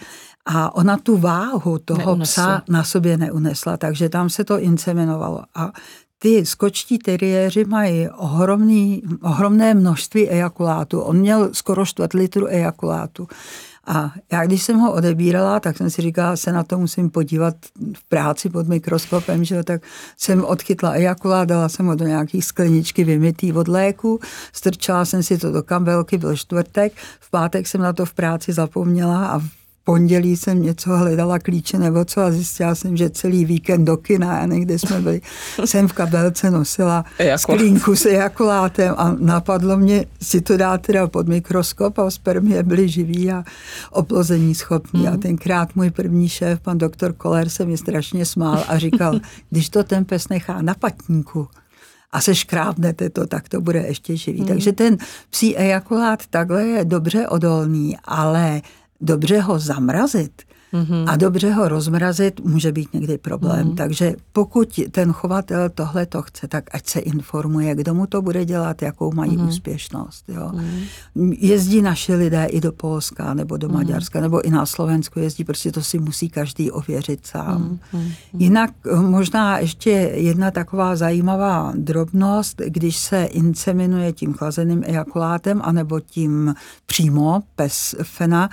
a 0.45 0.75
ona 0.75 0.97
tu 0.97 1.17
váhu 1.17 1.79
toho 1.79 1.99
neunesla. 1.99 2.43
psa 2.43 2.63
na 2.69 2.83
sobě 2.83 3.17
neunesla, 3.17 3.77
takže 3.77 4.09
tam 4.09 4.29
se 4.29 4.43
to 4.43 4.59
inseminovalo. 4.59 5.43
A 5.55 5.71
ty 6.19 6.45
skočtí 6.45 6.97
teriéři 6.97 7.65
mají 7.65 8.09
ohromný, 8.09 9.03
ohromné 9.21 9.73
množství 9.73 10.29
ejakulátu. 10.29 11.01
On 11.01 11.17
měl 11.17 11.49
skoro 11.53 11.85
čtvrt 11.85 12.13
litru 12.13 12.47
ejakulátu. 12.47 13.27
A 13.87 14.13
já, 14.31 14.45
když 14.45 14.63
jsem 14.63 14.77
ho 14.77 14.93
odebírala, 14.93 15.59
tak 15.59 15.77
jsem 15.77 15.89
si 15.89 16.01
říkala, 16.01 16.35
se 16.35 16.51
na 16.51 16.63
to 16.63 16.77
musím 16.77 17.09
podívat 17.09 17.55
v 17.93 18.03
práci 18.09 18.49
pod 18.49 18.67
mikroskopem, 18.67 19.43
že 19.43 19.63
tak 19.63 19.81
jsem 20.17 20.45
odchytla 20.45 20.91
ejakulát, 20.91 21.49
dala 21.49 21.69
jsem 21.69 21.85
ho 21.85 21.95
do 21.95 22.05
nějaký 22.05 22.41
skleničky 22.41 23.03
vymytý 23.03 23.53
od 23.53 23.67
léku, 23.67 24.19
strčala 24.53 25.05
jsem 25.05 25.23
si 25.23 25.37
to 25.37 25.51
do 25.51 25.63
kabelky, 25.63 26.17
byl 26.17 26.35
čtvrtek, 26.37 26.93
v 27.19 27.31
pátek 27.31 27.67
jsem 27.67 27.81
na 27.81 27.93
to 27.93 28.05
v 28.05 28.13
práci 28.13 28.53
zapomněla 28.53 29.27
a 29.27 29.41
pondělí 29.85 30.37
jsem 30.37 30.61
něco 30.61 30.97
hledala 30.97 31.39
klíče 31.39 31.79
nebo 31.79 32.05
co 32.05 32.21
a 32.21 32.31
zjistila 32.31 32.75
jsem, 32.75 32.97
že 32.97 33.09
celý 33.09 33.45
víkend 33.45 33.85
do 33.85 33.97
kina 33.97 34.37
a 34.39 34.45
někde 34.45 34.79
jsme 34.79 35.01
byli, 35.01 35.21
jsem 35.65 35.87
v 35.87 35.93
kabelce 35.93 36.51
nosila 36.51 37.05
sklínku 37.35 37.95
s 37.95 38.05
ejakulátem 38.05 38.95
a 38.97 39.15
napadlo 39.19 39.77
mě 39.77 40.05
si 40.21 40.41
to 40.41 40.57
dát 40.57 40.81
teda 40.81 41.07
pod 41.07 41.27
mikroskop 41.27 41.99
a 41.99 42.11
spermie 42.11 42.63
byly 42.63 42.89
živý 42.89 43.31
a 43.31 43.43
oplození 43.91 44.55
schopný. 44.55 45.01
Mm. 45.01 45.13
A 45.13 45.17
tenkrát 45.17 45.75
můj 45.75 45.91
první 45.91 46.29
šéf, 46.29 46.59
pan 46.59 46.77
doktor 46.77 47.13
Koller, 47.13 47.49
se 47.49 47.65
mi 47.65 47.77
strašně 47.77 48.25
smál 48.25 48.63
a 48.67 48.77
říkal, 48.77 49.19
když 49.49 49.69
to 49.69 49.83
ten 49.83 50.05
pes 50.05 50.29
nechá 50.29 50.61
na 50.61 50.73
patníku, 50.73 51.47
a 52.11 52.21
se 52.21 52.35
škrábnete 52.35 53.09
to, 53.09 53.27
tak 53.27 53.49
to 53.49 53.61
bude 53.61 53.79
ještě 53.79 54.17
živý. 54.17 54.41
Mm. 54.41 54.47
Takže 54.47 54.71
ten 54.71 54.97
psí 55.29 55.57
ejakulát 55.57 56.27
takhle 56.29 56.63
je 56.63 56.85
dobře 56.85 57.27
odolný, 57.27 57.97
ale 58.03 58.61
dobře 59.01 59.39
ho 59.39 59.59
zamrazit 59.59 60.41
mm-hmm. 60.75 61.05
a 61.07 61.15
dobře 61.15 61.53
ho 61.53 61.67
rozmrazit 61.67 62.39
může 62.39 62.71
být 62.71 62.93
někdy 62.93 63.17
problém. 63.17 63.67
Mm-hmm. 63.67 63.75
Takže 63.75 64.15
pokud 64.31 64.79
ten 64.91 65.11
chovatel 65.11 65.69
tohle 65.69 66.05
to 66.05 66.21
chce, 66.21 66.47
tak 66.47 66.63
ať 66.71 66.87
se 66.87 66.99
informuje, 66.99 67.75
kdo 67.75 67.93
mu 67.93 68.07
to 68.07 68.21
bude 68.21 68.45
dělat, 68.45 68.81
jakou 68.81 69.11
mají 69.13 69.37
mm-hmm. 69.37 69.47
úspěšnost. 69.47 70.29
Jo. 70.29 70.51
Mm-hmm. 70.53 71.37
Jezdí 71.39 71.81
naši 71.81 72.15
lidé 72.15 72.45
i 72.45 72.61
do 72.61 72.71
Polska 72.71 73.33
nebo 73.33 73.57
do 73.57 73.67
mm-hmm. 73.67 73.73
Maďarska 73.73 74.21
nebo 74.21 74.41
i 74.41 74.49
na 74.49 74.65
Slovensku 74.65 75.19
jezdí, 75.19 75.43
prostě 75.43 75.71
to 75.71 75.81
si 75.81 75.99
musí 75.99 76.29
každý 76.29 76.71
ověřit 76.71 77.27
sám. 77.27 77.79
Mm-hmm. 77.93 78.11
Jinak 78.33 78.71
eh, 78.85 78.95
možná 78.95 79.57
ještě 79.59 79.89
jedna 80.15 80.51
taková 80.51 80.95
zajímavá 80.95 81.73
drobnost, 81.75 82.61
když 82.65 82.97
se 82.97 83.23
inseminuje 83.23 84.13
tím 84.13 84.33
chlazeným 84.33 84.83
ejakulátem 84.85 85.61
anebo 85.63 85.99
tím 85.99 86.55
přímo 86.85 87.43
pes 87.55 87.95
fena, 88.03 88.49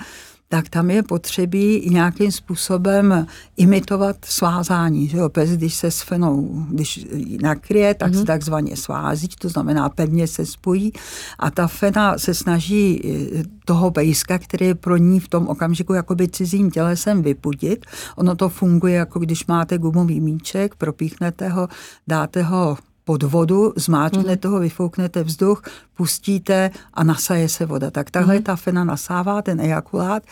tak 0.53 0.69
tam 0.69 0.89
je 0.89 1.03
potřebí 1.03 1.89
nějakým 1.89 2.31
způsobem 2.31 3.27
imitovat 3.57 4.15
svázání. 4.25 5.07
Že 5.07 5.17
jo? 5.17 5.29
Pes, 5.29 5.49
když 5.49 5.75
se 5.75 5.91
s 5.91 6.01
fenou, 6.01 6.65
když 6.69 7.07
nakryje, 7.41 7.93
tak 7.93 8.11
mm-hmm. 8.11 8.19
se 8.19 8.25
takzvaně 8.25 8.77
svází, 8.77 9.27
to 9.27 9.49
znamená 9.49 9.89
pevně 9.89 10.27
se 10.27 10.45
spojí 10.45 10.93
a 11.39 11.51
ta 11.51 11.67
fena 11.67 12.17
se 12.17 12.33
snaží 12.33 13.01
eh, 13.05 13.43
toho 13.65 13.91
pejska, 13.91 14.39
který 14.39 14.65
je 14.65 14.75
pro 14.75 14.97
ní 14.97 15.19
v 15.19 15.27
tom 15.27 15.47
okamžiku 15.47 15.93
jakoby 15.93 16.27
cizím 16.27 16.71
tělesem 16.71 17.21
vypudit. 17.21 17.85
Ono 18.15 18.35
to 18.35 18.49
funguje, 18.49 18.95
jako 18.95 19.19
když 19.19 19.45
máte 19.45 19.77
gumový 19.77 20.21
míček, 20.21 20.75
propíchnete 20.75 21.49
ho, 21.49 21.67
dáte 22.07 22.43
ho 22.43 22.77
pod 23.03 23.23
vodu, 23.23 23.73
zmáčknete 23.75 24.47
mm. 24.47 24.53
ho, 24.53 24.59
vyfouknete 24.59 25.23
vzduch, 25.23 25.61
pustíte 25.97 26.71
a 26.93 27.03
nasaje 27.03 27.49
se 27.49 27.65
voda. 27.65 27.91
Tak 27.91 28.11
tahle 28.11 28.35
mm. 28.35 28.43
ta 28.43 28.55
fena 28.55 28.83
nasává 28.83 29.41
ten 29.41 29.59
ejakulát 29.59 30.23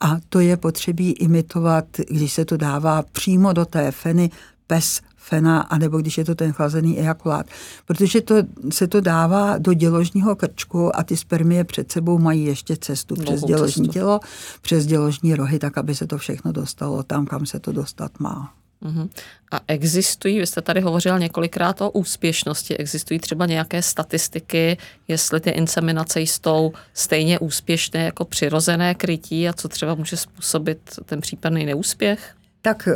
a 0.00 0.16
to 0.28 0.40
je 0.40 0.56
potřebí 0.56 1.12
imitovat, 1.12 1.84
když 2.10 2.32
se 2.32 2.44
to 2.44 2.56
dává 2.56 3.02
přímo 3.12 3.52
do 3.52 3.64
té 3.64 3.90
feny 3.90 4.30
pes 4.66 5.00
fena, 5.16 5.60
anebo 5.60 5.98
když 5.98 6.18
je 6.18 6.24
to 6.24 6.34
ten 6.34 6.52
chlazený 6.52 6.98
ejakulát. 6.98 7.46
Protože 7.86 8.20
to, 8.20 8.34
se 8.70 8.86
to 8.86 9.00
dává 9.00 9.58
do 9.58 9.72
děložního 9.72 10.36
krčku 10.36 10.96
a 10.96 11.02
ty 11.02 11.16
spermie 11.16 11.64
před 11.64 11.92
sebou 11.92 12.18
mají 12.18 12.44
ještě 12.44 12.76
cestu 12.76 13.14
Mnohou 13.14 13.36
přes 13.36 13.44
děložní 13.44 13.84
cestu. 13.86 13.92
tělo, 13.92 14.20
přes 14.62 14.86
děložní 14.86 15.34
rohy, 15.34 15.58
tak 15.58 15.78
aby 15.78 15.94
se 15.94 16.06
to 16.06 16.18
všechno 16.18 16.52
dostalo 16.52 17.02
tam, 17.02 17.26
kam 17.26 17.46
se 17.46 17.60
to 17.60 17.72
dostat 17.72 18.20
má. 18.20 18.52
Uh-huh. 18.82 19.08
A 19.52 19.60
existují, 19.68 20.38
vy 20.38 20.46
jste 20.46 20.62
tady 20.62 20.80
hovořil 20.80 21.18
několikrát 21.18 21.80
o 21.80 21.90
úspěšnosti, 21.90 22.76
existují 22.76 23.20
třeba 23.20 23.46
nějaké 23.46 23.82
statistiky, 23.82 24.76
jestli 25.08 25.40
ty 25.40 25.50
inseminace 25.50 26.20
jsou 26.20 26.72
stejně 26.94 27.38
úspěšné 27.38 28.04
jako 28.04 28.24
přirozené 28.24 28.94
krytí 28.94 29.48
a 29.48 29.52
co 29.52 29.68
třeba 29.68 29.94
může 29.94 30.16
způsobit 30.16 30.78
ten 31.04 31.20
případný 31.20 31.66
neúspěch? 31.66 32.34
Tak 32.62 32.88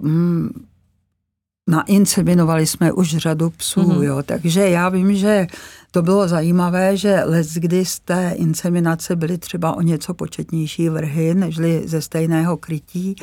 uh, 0.00 0.10
nainseminovali 1.68 2.66
jsme 2.66 2.92
už 2.92 3.16
řadu 3.16 3.50
psů, 3.50 3.80
uh-huh. 3.80 4.02
jo, 4.02 4.22
takže 4.22 4.68
já 4.68 4.88
vím, 4.88 5.14
že 5.14 5.46
to 5.90 6.02
bylo 6.02 6.28
zajímavé, 6.28 6.96
že 6.96 7.22
les, 7.24 7.54
kdy 7.54 7.84
z 7.84 7.98
té 7.98 8.32
inseminace 8.36 9.16
byly 9.16 9.38
třeba 9.38 9.76
o 9.76 9.80
něco 9.80 10.14
početnější 10.14 10.88
vrhy, 10.88 11.34
nežli 11.34 11.82
ze 11.88 12.02
stejného 12.02 12.56
krytí, 12.56 13.16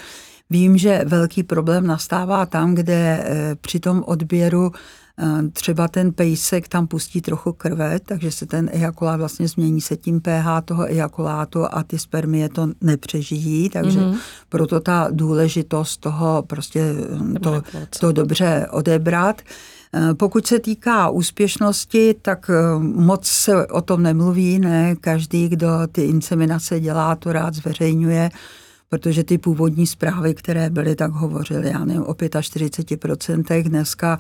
Vím, 0.50 0.78
že 0.78 1.02
velký 1.06 1.44
problém 1.44 1.88
nastává 1.88 2.46
tam, 2.46 2.76
kde 2.76 3.24
eh, 3.24 3.56
při 3.62 3.80
tom 3.80 4.04
odběru 4.08 4.72
eh, 5.20 5.50
třeba 5.54 5.88
ten 5.88 6.14
pejsek 6.14 6.68
tam 6.68 6.88
pustí 6.88 7.22
trochu 7.22 7.54
krve, 7.54 8.00
takže 8.00 8.32
se 8.32 8.46
ten 8.46 8.70
ejakulát 8.74 9.20
vlastně 9.20 9.48
změní 9.48 9.82
se 9.82 9.98
tím 9.98 10.22
pH 10.22 10.62
toho 10.66 10.92
ejakulátu 10.92 11.66
a 11.72 11.84
ty 11.84 12.00
spermie 12.00 12.50
to 12.50 12.68
nepřežijí, 12.82 13.70
takže 13.70 14.00
mm-hmm. 14.00 14.18
proto 14.50 14.80
ta 14.80 15.08
důležitost 15.12 15.98
toho 15.98 16.44
prostě 16.48 16.96
eh, 17.36 17.40
to, 17.40 17.62
to 18.00 18.12
dobře 18.12 18.68
odebrat. 18.72 19.42
Pokud 20.18 20.48
se 20.48 20.60
týká 20.60 21.10
úspěšnosti, 21.10 22.16
tak 22.22 22.52
moc 22.80 23.28
se 23.28 23.68
o 23.68 23.82
tom 23.82 24.04
nemluví, 24.04 24.60
ne 24.60 24.96
každý, 24.96 25.50
kdo 25.50 25.68
ty 25.92 26.02
inseminace 26.02 26.80
dělá, 26.80 27.16
to 27.16 27.34
rád 27.34 27.54
zveřejňuje 27.54 28.30
protože 28.94 29.24
ty 29.24 29.38
původní 29.38 29.88
zprávy, 29.88 30.34
které 30.34 30.70
byly, 30.70 30.96
tak 30.96 31.12
hovořily, 31.12 31.70
já 31.70 31.86
nevím, 31.86 32.04
o 32.04 32.14
45%, 32.14 33.64
dneska 33.64 34.20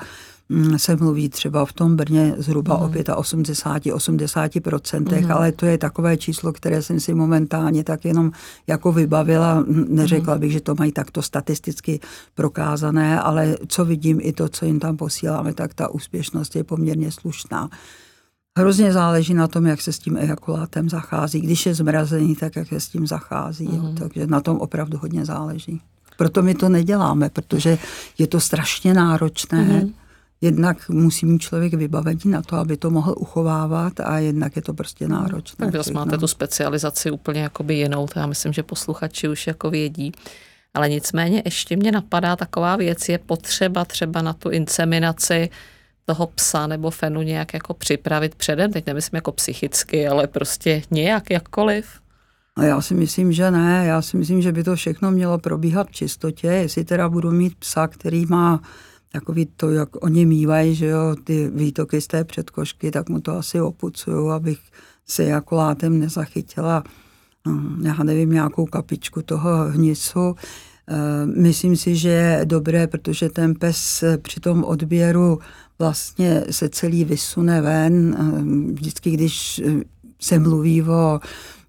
mm, 0.50 0.80
se 0.80 0.96
mluví 0.96 1.30
třeba 1.30 1.66
v 1.66 1.74
tom 1.74 1.96
Brně 1.96 2.36
zhruba 2.38 2.78
mm. 2.78 2.84
o 2.84 2.90
85-80%, 2.90 5.26
mm. 5.26 5.32
ale 5.32 5.52
to 5.52 5.66
je 5.66 5.78
takové 5.78 6.18
číslo, 6.18 6.54
které 6.54 6.82
jsem 6.82 7.00
si 7.00 7.14
momentálně 7.14 7.84
tak 7.84 8.06
jenom 8.06 8.32
jako 8.68 8.92
vybavila. 8.92 9.66
Neřekla 9.88 10.34
mm. 10.34 10.40
bych, 10.40 10.52
že 10.52 10.62
to 10.62 10.76
mají 10.80 10.92
takto 10.92 11.22
statisticky 11.22 12.00
prokázané, 12.36 13.20
ale 13.20 13.58
co 13.68 13.86
vidím 13.86 14.20
i 14.22 14.34
to, 14.34 14.50
co 14.50 14.66
jim 14.66 14.80
tam 14.80 14.98
posíláme, 14.98 15.54
tak 15.54 15.74
ta 15.74 15.90
úspěšnost 15.90 16.56
je 16.56 16.64
poměrně 16.64 17.12
slušná. 17.12 17.70
Hrozně 18.58 18.94
záleží 18.94 19.34
na 19.34 19.48
tom, 19.48 19.66
jak 19.66 19.82
se 19.82 19.94
s 19.94 20.00
tím 20.00 20.18
ejakulátem 20.18 20.90
zachází. 20.90 21.42
Když 21.42 21.66
je 21.66 21.76
zmrazený, 21.76 22.36
tak 22.36 22.56
jak 22.56 22.68
se 22.68 22.80
s 22.80 22.88
tím 22.88 23.08
zachází. 23.08 23.68
Mm. 23.68 23.76
Jo. 23.76 23.82
Mhm. 23.84 23.96
Takže 23.96 24.28
na 24.28 24.42
tom 24.42 24.58
opravdu 24.58 24.98
hodně 24.98 25.26
záleží. 25.26 25.82
Proto 26.18 26.42
my 26.42 26.56
to 26.56 26.70
neděláme, 26.70 27.30
protože 27.30 27.78
je 28.18 28.28
to 28.28 28.40
strašně 28.40 28.94
náročné. 28.94 29.64
Mm. 29.64 29.94
Jednak 30.42 30.90
musí 30.90 31.26
mít 31.26 31.42
člověk 31.42 31.74
vybavení 31.74 32.22
na 32.26 32.42
to, 32.42 32.56
aby 32.56 32.78
to 32.78 32.90
mohl 32.90 33.16
uchovávat 33.18 34.00
a 34.00 34.18
jednak 34.20 34.56
je 34.56 34.62
to 34.62 34.74
prostě 34.74 35.08
náročné. 35.08 35.72
Tak 35.72 35.86
vy 35.88 35.94
máte 35.94 36.18
tu 36.18 36.28
specializaci 36.28 37.12
úplně 37.12 37.42
jakoby 37.42 37.76
jinou, 37.76 38.08
to 38.08 38.20
já 38.20 38.26
myslím, 38.26 38.54
že 38.54 38.64
posluchači 38.64 39.28
už 39.28 39.48
jako 39.48 39.70
vědí. 39.70 40.12
Ale 40.74 40.90
nicméně 40.90 41.42
ještě 41.46 41.76
mě 41.76 41.92
napadá 41.92 42.36
taková 42.36 42.76
věc, 42.76 43.10
je 43.10 43.18
potřeba 43.18 43.86
třeba 43.86 44.22
na 44.22 44.34
tu 44.34 44.50
inseminaci 44.50 45.50
toho 46.06 46.28
psa 46.28 46.68
nebo 46.68 46.92
fenu 46.92 47.22
nějak 47.22 47.54
jako 47.54 47.74
připravit 47.74 48.36
předem, 48.36 48.72
teď 48.72 48.86
nemyslím 48.86 49.18
jako 49.18 49.32
psychicky, 49.32 50.08
ale 50.08 50.28
prostě 50.28 50.82
nějak, 50.92 51.30
jakkoliv? 51.30 51.86
Já 52.62 52.82
si 52.82 52.94
myslím, 52.94 53.32
že 53.32 53.52
ne. 53.52 53.86
Já 53.86 54.02
si 54.02 54.18
myslím, 54.18 54.42
že 54.42 54.52
by 54.52 54.64
to 54.64 54.76
všechno 54.76 55.12
mělo 55.12 55.38
probíhat 55.38 55.88
v 55.88 55.92
čistotě. 55.92 56.48
Jestli 56.48 56.84
teda 56.84 57.10
budu 57.10 57.32
mít 57.32 57.56
psa, 57.56 57.88
který 57.88 58.26
má 58.26 58.62
takový 59.12 59.46
to, 59.46 59.72
jak 59.72 60.04
oni 60.04 60.26
mývají, 60.26 60.76
že 60.76 60.86
jo, 60.86 61.16
ty 61.24 61.52
výtoky 61.56 62.02
z 62.02 62.08
té 62.08 62.24
předkošky, 62.24 62.92
tak 62.92 63.10
mu 63.10 63.22
to 63.22 63.38
asi 63.38 63.62
opucuju, 63.62 64.30
abych 64.30 64.60
se 65.06 65.24
jako 65.24 65.56
látem 65.56 66.00
nezachytila, 66.00 66.84
hm, 67.48 67.82
já 67.86 68.04
nevím, 68.04 68.32
nějakou 68.32 68.66
kapičku 68.66 69.22
toho 69.22 69.70
hnisu. 69.70 70.36
Myslím 71.26 71.76
si, 71.76 71.96
že 71.96 72.10
je 72.10 72.42
dobré, 72.46 72.88
protože 72.88 73.30
ten 73.30 73.56
pes 73.56 74.04
při 74.22 74.40
tom 74.40 74.64
odběru 74.64 75.40
vlastně 75.80 76.44
se 76.50 76.70
celý 76.70 77.06
vysune 77.06 77.62
ven. 77.62 78.16
Vždycky, 78.74 79.12
když 79.12 79.62
se 80.20 80.40
mluví 80.40 80.82
o 80.82 81.20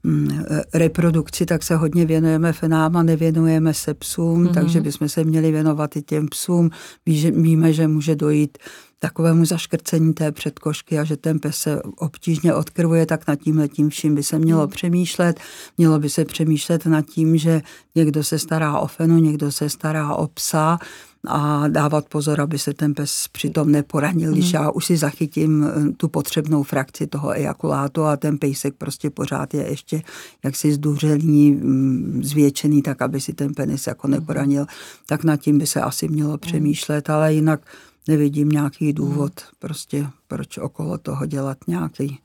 mm, 0.03 0.45
reprodukci, 0.75 1.47
tak 1.47 1.63
se 1.63 1.77
hodně 1.77 2.05
věnujeme 2.07 2.53
fenám 2.53 2.97
a 2.97 3.03
nevěnujeme 3.03 3.75
se 3.75 3.95
psům, 3.95 4.45
mm-hmm. 4.45 4.55
takže 4.55 4.81
bychom 4.81 5.09
se 5.09 5.25
měli 5.25 5.53
věnovat 5.53 5.97
i 5.97 6.03
těm 6.03 6.29
psům. 6.29 6.71
Víme, 7.07 7.73
že 7.73 7.89
může 7.89 8.17
dojít 8.17 8.59
takovému 8.99 9.45
zaškrcení 9.45 10.15
té 10.15 10.33
předkošky 10.33 10.99
a 10.99 11.05
že 11.05 11.17
ten 11.17 11.39
pes 11.39 11.57
se 11.57 11.83
obtížně 11.83 12.55
odkrvuje, 12.55 13.07
tak 13.07 13.29
nad 13.29 13.37
tím 13.37 13.59
letím 13.59 13.91
vším 13.91 14.15
by 14.15 14.23
se 14.23 14.39
mělo 14.39 14.61
hmm. 14.61 14.71
přemýšlet. 14.71 15.41
Mělo 15.79 15.99
by 15.99 16.11
se 16.11 16.25
přemýšlet 16.25 16.87
nad 16.87 17.07
tím, 17.07 17.37
že 17.37 17.63
někdo 17.95 18.25
se 18.25 18.39
stará 18.39 18.79
o 18.79 18.87
fenu, 18.87 19.19
někdo 19.19 19.53
se 19.53 19.69
stará 19.69 20.15
o 20.15 20.27
psa 20.27 20.79
a 21.27 21.69
dávat 21.69 22.09
pozor, 22.09 22.41
aby 22.41 22.59
se 22.59 22.75
ten 22.75 22.95
pes 22.95 23.29
přitom 23.33 23.73
neporanil, 23.73 24.33
když 24.33 24.55
hmm. 24.55 24.63
já 24.63 24.71
už 24.71 24.87
si 24.87 24.97
zachytím 24.97 25.65
eh, 25.65 25.93
tu 25.93 26.09
potřebnou 26.09 26.63
frakci 26.63 27.07
toho 27.07 27.31
ejakulátu 27.37 28.05
a 28.05 28.17
ten 28.17 28.39
pejsek 28.39 28.75
prostě 28.75 29.11
pořád 29.11 29.55
je 29.55 29.71
ještě 29.71 30.03
jaksi 30.45 30.73
zdůřelý, 30.73 31.53
mm, 31.53 32.21
zvětšený, 32.25 32.83
tak 32.83 33.03
aby 33.03 33.21
si 33.21 33.33
ten 33.33 33.55
penis 33.55 33.87
jako 33.87 34.07
hmm. 34.07 34.15
neporanil, 34.15 34.67
tak 35.07 35.25
nad 35.25 35.37
tím 35.37 35.59
by 35.59 35.67
se 35.67 35.81
asi 35.81 36.09
mělo 36.09 36.31
hmm. 36.31 36.39
přemýšlet, 36.39 37.11
ale 37.11 37.35
jinak 37.35 37.61
nevidím 38.09 38.49
nějaký 38.49 38.93
důvod 38.93 39.33
prostě, 39.59 40.07
proč 40.29 40.59
okolo 40.59 40.99
toho 40.99 41.27
dělat 41.27 41.59
nějaký 41.67 42.19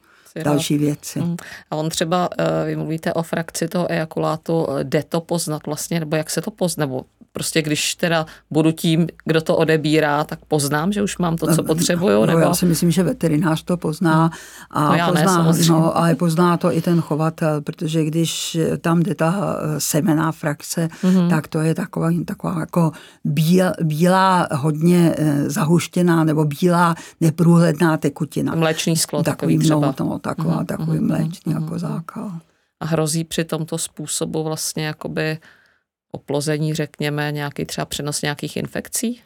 další 0.44 0.78
věci. 0.78 1.20
Mm. 1.20 1.36
A 1.72 1.76
on 1.76 1.90
třeba, 1.90 2.30
eh, 2.38 2.66
vy 2.66 2.76
mluvíte 2.76 3.14
o 3.14 3.24
frakci 3.24 3.68
toho 3.68 3.92
ejakulátu, 3.92 4.68
jde 4.84 5.04
to 5.04 5.22
poznat 5.22 5.62
vlastně, 5.66 6.00
nebo 6.00 6.16
jak 6.16 6.30
se 6.30 6.42
to 6.42 6.52
pozná, 6.52 6.86
nebo 6.86 7.06
prostě 7.32 7.62
když 7.62 7.96
teda 7.96 8.26
budu 8.52 8.72
tím, 8.72 9.08
kdo 9.26 9.42
to 9.42 9.58
odebírá, 9.58 10.24
tak 10.24 10.40
poznám, 10.48 10.92
že 10.92 11.04
už 11.04 11.18
mám 11.18 11.38
to, 11.38 11.56
co 11.56 11.64
potřebuju? 11.64 12.20
No, 12.20 12.26
nebo... 12.26 12.40
Já 12.40 12.54
si 12.54 12.66
myslím, 12.66 12.92
že 12.92 13.04
veterinář 13.04 13.64
to 13.64 13.78
pozná. 13.78 14.32
A 14.72 14.90
no 14.90 14.94
já 14.96 15.08
pozná, 15.08 15.44
ne, 15.44 15.60
no, 15.70 15.98
ale 15.98 16.16
pozná 16.16 16.58
to 16.58 16.74
i 16.74 16.82
ten 16.82 17.02
chovatel, 17.02 17.62
protože 17.62 18.06
když 18.06 18.58
tam 18.82 19.04
jde 19.04 19.16
ta 19.16 19.56
eh, 19.60 19.80
semená 19.80 20.32
frakce, 20.32 20.90
mm-hmm. 21.04 21.30
tak 21.30 21.48
to 21.48 21.60
je 21.62 21.76
taková, 21.76 22.10
taková 22.26 22.60
jako 22.60 22.92
bíl, 23.24 23.72
bílá, 23.84 24.48
hodně 24.52 25.16
eh, 25.18 25.50
zahuštěná 25.50 26.24
nebo 26.24 26.46
bílá, 26.46 26.96
neprůhledná 27.22 27.98
tekutina. 27.98 28.56
Mléčný 28.56 28.98
sklo 28.98 29.24
takový, 29.24 29.58
takový 29.58 29.66
třeba. 29.66 29.94
No, 30.00 30.19
no, 30.26 30.36
taková, 30.36 30.62
mm-hmm. 30.62 30.66
takový 30.66 31.00
mléčný 31.00 31.54
mm-hmm. 31.54 31.62
jako 31.62 31.80
zákal. 31.80 32.32
A 32.80 32.86
hrozí 32.86 33.24
při 33.24 33.44
tomto 33.44 33.78
způsobu 33.78 34.44
vlastně 34.44 34.86
jakoby 34.86 35.38
oplození, 36.12 36.74
řekněme, 36.74 37.32
nějaký 37.32 37.66
třeba 37.66 37.86
přenos 37.86 38.22
nějakých 38.22 38.58
infekcí? 38.58 39.22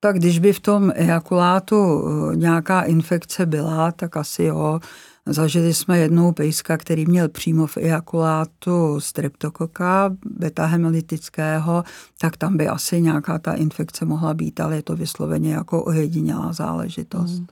Tak 0.00 0.16
když 0.16 0.38
by 0.38 0.52
v 0.52 0.60
tom 0.60 0.92
ejakulátu 0.94 2.04
eh, 2.32 2.36
nějaká 2.36 2.82
infekce 2.82 3.46
byla, 3.46 3.92
tak 3.92 4.16
asi 4.16 4.44
jo. 4.44 4.80
Zažili 5.26 5.74
jsme 5.74 5.98
jednou 5.98 6.32
pejska, 6.32 6.76
který 6.76 7.06
měl 7.06 7.28
přímo 7.28 7.66
v 7.66 7.76
ejakulátu 7.76 9.00
streptokoka 9.00 10.16
beta-hemolytického, 10.38 11.84
tak 12.18 12.36
tam 12.36 12.56
by 12.56 12.68
asi 12.68 13.00
nějaká 13.00 13.38
ta 13.38 13.54
infekce 13.54 14.04
mohla 14.04 14.34
být, 14.34 14.60
ale 14.60 14.76
je 14.76 14.82
to 14.82 14.96
vysloveně 14.96 15.52
jako 15.52 15.84
ojedinělá 15.84 16.52
záležitost. 16.52 17.38
Mm. 17.38 17.46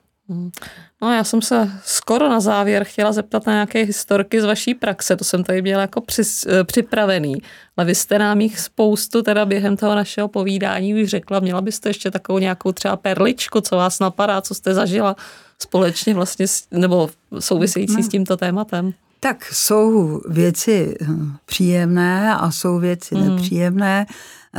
No 1.03 1.13
já 1.15 1.25
jsem 1.25 1.43
se 1.43 1.71
skoro 1.85 2.29
na 2.29 2.41
závěr 2.41 2.85
chtěla 2.85 3.13
zeptat 3.13 3.47
na 3.47 3.53
nějaké 3.53 3.83
historky 3.83 4.41
z 4.41 4.45
vaší 4.45 4.75
praxe, 4.75 5.17
to 5.17 5.25
jsem 5.25 5.45
tady 5.45 5.63
měla 5.63 5.81
jako 5.81 6.01
při, 6.01 6.23
eh, 6.49 6.65
připravený, 6.65 7.35
ale 7.77 7.87
vy 7.87 7.95
jste 7.95 8.19
nám 8.19 8.41
jich 8.41 8.61
spoustu 8.61 9.23
teda 9.23 9.45
během 9.45 9.77
toho 9.77 9.95
našeho 9.95 10.29
povídání 10.29 11.03
už 11.03 11.09
řekla, 11.09 11.41
měla 11.41 11.61
byste 11.61 11.89
ještě 11.89 12.11
takovou 12.11 12.39
nějakou 12.39 12.73
třeba 12.73 12.97
perličku, 12.97 13.61
co 13.61 13.77
vás 13.77 13.99
napadá, 13.99 14.41
co 14.41 14.55
jste 14.55 14.75
zažila 14.75 15.17
společně 15.59 16.15
vlastně, 16.15 16.47
nebo 16.71 17.11
související 17.39 18.03
s 18.03 18.09
tímto 18.09 18.37
tématem? 18.37 18.93
Tak 19.21 19.45
jsou 19.45 20.21
věci 20.29 20.97
hm, 21.03 21.33
příjemné 21.47 22.35
a 22.35 22.51
jsou 22.51 22.79
věci 22.79 23.15
mm. 23.15 23.29
nepříjemné. 23.29 24.07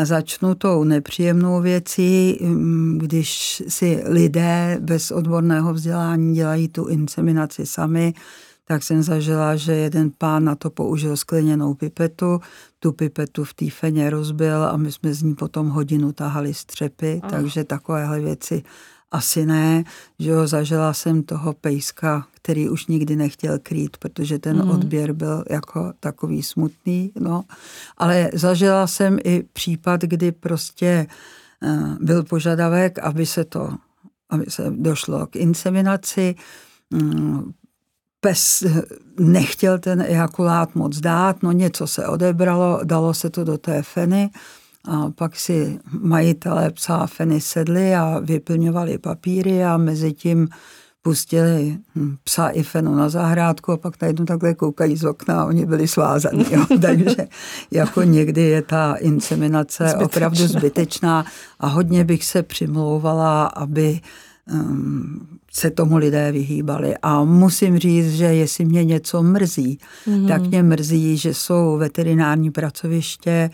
Začnu 0.03 0.55
tou 0.55 0.83
nepříjemnou 0.83 1.61
věcí, 1.61 2.39
hm, 2.41 2.97
když 3.01 3.63
si 3.67 4.03
lidé 4.05 4.77
bez 4.81 5.11
odborného 5.11 5.73
vzdělání 5.73 6.35
dělají 6.35 6.67
tu 6.67 6.87
inseminaci 6.87 7.65
sami, 7.65 8.13
tak 8.65 8.83
jsem 8.83 9.03
zažila, 9.03 9.55
že 9.55 9.73
jeden 9.73 10.11
pán 10.17 10.43
na 10.43 10.55
to 10.55 10.69
použil 10.69 11.17
skleněnou 11.17 11.73
pipetu, 11.73 12.39
tu 12.79 12.91
pipetu 12.91 13.43
v 13.43 13.53
té 13.53 13.69
feně 13.69 14.09
rozbil 14.09 14.63
a 14.63 14.77
my 14.77 14.91
jsme 14.91 15.13
z 15.13 15.23
ní 15.23 15.35
potom 15.35 15.69
hodinu 15.69 16.11
tahali 16.11 16.53
střepy, 16.53 17.21
oh. 17.23 17.29
takže 17.29 17.63
takovéhle 17.63 18.19
věci 18.19 18.63
asi 19.11 19.45
ne, 19.45 19.83
že 20.19 20.29
jo, 20.29 20.47
zažila 20.47 20.93
jsem 20.93 21.23
toho 21.23 21.53
pejska, 21.53 22.27
který 22.31 22.69
už 22.69 22.87
nikdy 22.87 23.15
nechtěl 23.15 23.59
krýt, 23.59 23.97
protože 23.97 24.39
ten 24.39 24.63
mm. 24.63 24.69
odběr 24.69 25.13
byl 25.13 25.43
jako 25.49 25.93
takový 25.99 26.43
smutný, 26.43 27.11
no. 27.19 27.43
Ale 27.97 28.29
zažila 28.33 28.87
jsem 28.87 29.17
i 29.23 29.43
případ, 29.53 30.01
kdy 30.01 30.31
prostě 30.31 31.07
uh, 31.61 31.97
byl 31.99 32.23
požadavek, 32.23 32.99
aby 32.99 33.25
se 33.25 33.45
to, 33.45 33.69
aby 34.29 34.45
se 34.49 34.63
došlo 34.69 35.27
k 35.27 35.35
inseminaci, 35.35 36.35
um, 36.93 37.53
pes 38.21 38.63
nechtěl 39.19 39.79
ten 39.79 40.01
ejakulát 40.01 40.75
moc 40.75 40.99
dát, 40.99 41.43
no 41.43 41.51
něco 41.51 41.87
se 41.87 42.07
odebralo, 42.07 42.79
dalo 42.83 43.13
se 43.13 43.29
to 43.29 43.43
do 43.43 43.57
té 43.57 43.83
feny, 43.83 44.29
a 44.87 45.11
pak 45.15 45.35
si 45.35 45.79
majitelé 45.99 46.71
psa 46.71 47.07
Feny 47.07 47.41
sedli 47.41 47.95
a 47.95 48.19
vyplňovali 48.19 48.97
papíry 48.97 49.63
a 49.63 49.77
mezi 49.77 50.13
tím 50.13 50.47
pustili 51.01 51.77
psa 52.23 52.47
i 52.47 52.63
Fenu 52.63 52.95
na 52.95 53.09
zahrádku 53.09 53.71
a 53.71 53.77
pak 53.77 54.01
najednou 54.01 54.25
takhle 54.25 54.53
koukají 54.53 54.97
z 54.97 55.03
okna 55.03 55.41
a 55.41 55.45
oni 55.45 55.65
byli 55.65 55.87
svázaní. 55.87 56.45
Jo. 56.51 56.65
Takže 56.81 57.27
jako 57.71 58.03
někdy 58.03 58.41
je 58.41 58.61
ta 58.61 58.95
inseminace 58.95 59.83
zbytečná. 59.83 60.05
opravdu 60.05 60.47
zbytečná 60.47 61.25
a 61.59 61.67
hodně 61.67 62.03
bych 62.03 62.25
se 62.25 62.43
přimlouvala, 62.43 63.45
aby 63.45 63.99
um, 64.53 65.27
se 65.53 65.69
tomu 65.69 65.97
lidé 65.97 66.31
vyhýbali. 66.31 66.95
A 67.01 67.23
musím 67.23 67.79
říct, 67.79 68.13
že 68.13 68.25
jestli 68.25 68.65
mě 68.65 68.83
něco 68.83 69.23
mrzí, 69.23 69.79
mm-hmm. 70.07 70.27
tak 70.27 70.41
mě 70.41 70.63
mrzí, 70.63 71.17
že 71.17 71.33
jsou 71.33 71.77
veterinární 71.77 72.51
pracoviště, 72.51 73.49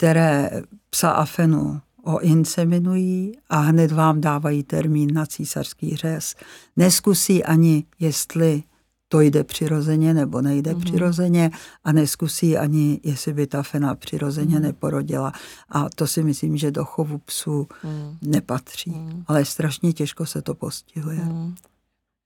které 0.00 0.62
psa 0.90 1.10
a 1.10 1.24
fenu 1.24 1.80
oinseminují 2.02 3.32
a 3.50 3.58
hned 3.58 3.92
vám 3.92 4.20
dávají 4.20 4.62
termín 4.62 5.14
na 5.14 5.26
císařský 5.26 5.96
řez. 5.96 6.34
Neskusí 6.76 7.44
ani, 7.44 7.84
jestli 7.98 8.62
to 9.08 9.20
jde 9.20 9.44
přirozeně 9.44 10.14
nebo 10.14 10.40
nejde 10.40 10.72
mm-hmm. 10.72 10.84
přirozeně 10.84 11.50
a 11.84 11.92
neskusí 11.92 12.58
ani, 12.58 13.00
jestli 13.04 13.32
by 13.32 13.46
ta 13.46 13.62
fena 13.62 13.94
přirozeně 13.94 14.56
mm-hmm. 14.56 14.62
neporodila. 14.62 15.32
A 15.68 15.88
to 15.94 16.06
si 16.06 16.22
myslím, 16.22 16.56
že 16.56 16.70
do 16.70 16.84
chovu 16.84 17.18
psů 17.18 17.68
mm. 17.84 18.18
nepatří. 18.22 18.90
Mm. 18.90 19.24
Ale 19.26 19.44
strašně 19.44 19.92
těžko 19.92 20.26
se 20.26 20.42
to 20.42 20.54
postihuje. 20.54 21.24
Mm. 21.24 21.54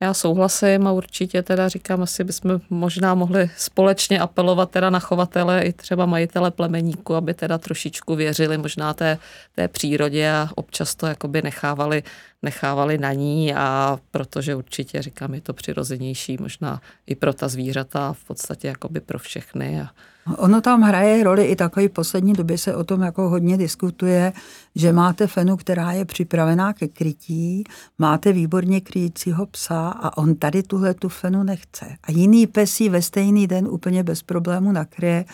Já 0.03 0.15
souhlasím 0.15 0.87
a 0.87 0.93
určitě 0.93 1.43
teda 1.43 1.69
říkám, 1.69 2.03
asi 2.03 2.25
bychom 2.25 2.61
možná 2.71 3.15
mohli 3.15 3.51
společně 3.57 4.21
apelovat 4.21 4.71
teda 4.71 4.91
na 4.91 4.99
chovatele 4.99 5.63
i 5.63 5.73
třeba 5.73 6.07
majitele 6.07 6.51
plemeníku, 6.51 7.15
aby 7.15 7.35
teda 7.35 7.59
trošičku 7.59 8.15
věřili 8.17 8.59
možná 8.59 8.95
té, 8.95 9.19
té 9.55 9.69
přírodě 9.69 10.31
a 10.31 10.49
občas 10.55 10.95
to 10.95 11.07
jakoby 11.07 11.43
nechávali, 11.43 12.03
nechávali 12.45 12.99
na 12.99 13.13
ní 13.13 13.55
a 13.55 13.99
protože 14.11 14.55
určitě 14.55 15.03
říkám, 15.03 15.35
je 15.35 15.41
to 15.41 15.53
přirozenější 15.53 16.37
možná 16.41 16.81
i 17.07 17.15
pro 17.15 17.33
ta 17.33 17.49
zvířata 17.49 18.13
v 18.13 18.25
podstatě 18.25 18.69
jakoby 18.69 19.01
pro 19.01 19.19
všechny 19.19 19.81
a, 19.81 19.89
Ono 20.37 20.61
tam 20.61 20.83
hraje 20.83 21.25
roli 21.25 21.45
i 21.45 21.57
takový 21.57 21.89
poslední 21.89 22.33
době 22.33 22.59
se 22.59 22.75
o 22.75 22.85
tom 22.85 23.03
jako 23.03 23.29
hodně 23.29 23.57
diskutuje, 23.57 24.33
že 24.75 24.93
máte 24.93 25.27
fenu, 25.27 25.57
která 25.57 25.93
je 25.93 26.05
připravená 26.05 26.73
ke 26.73 26.89
krytí, 26.89 27.65
máte 27.99 28.33
výborně 28.33 28.81
kryjícího 28.81 29.47
psa 29.47 29.89
a 29.89 30.19
on 30.19 30.35
tady 30.35 30.63
tuhle 30.63 30.95
tu 30.95 31.09
fenu 31.09 31.43
nechce. 31.43 31.87
A 32.03 32.13
jiný 32.13 32.47
pes 32.47 32.81
ve 32.81 33.03
stejný 33.03 33.47
den 33.47 33.69
úplně 33.69 34.03
bez 34.03 34.23
problému 34.23 34.73
nakryje, 34.73 35.25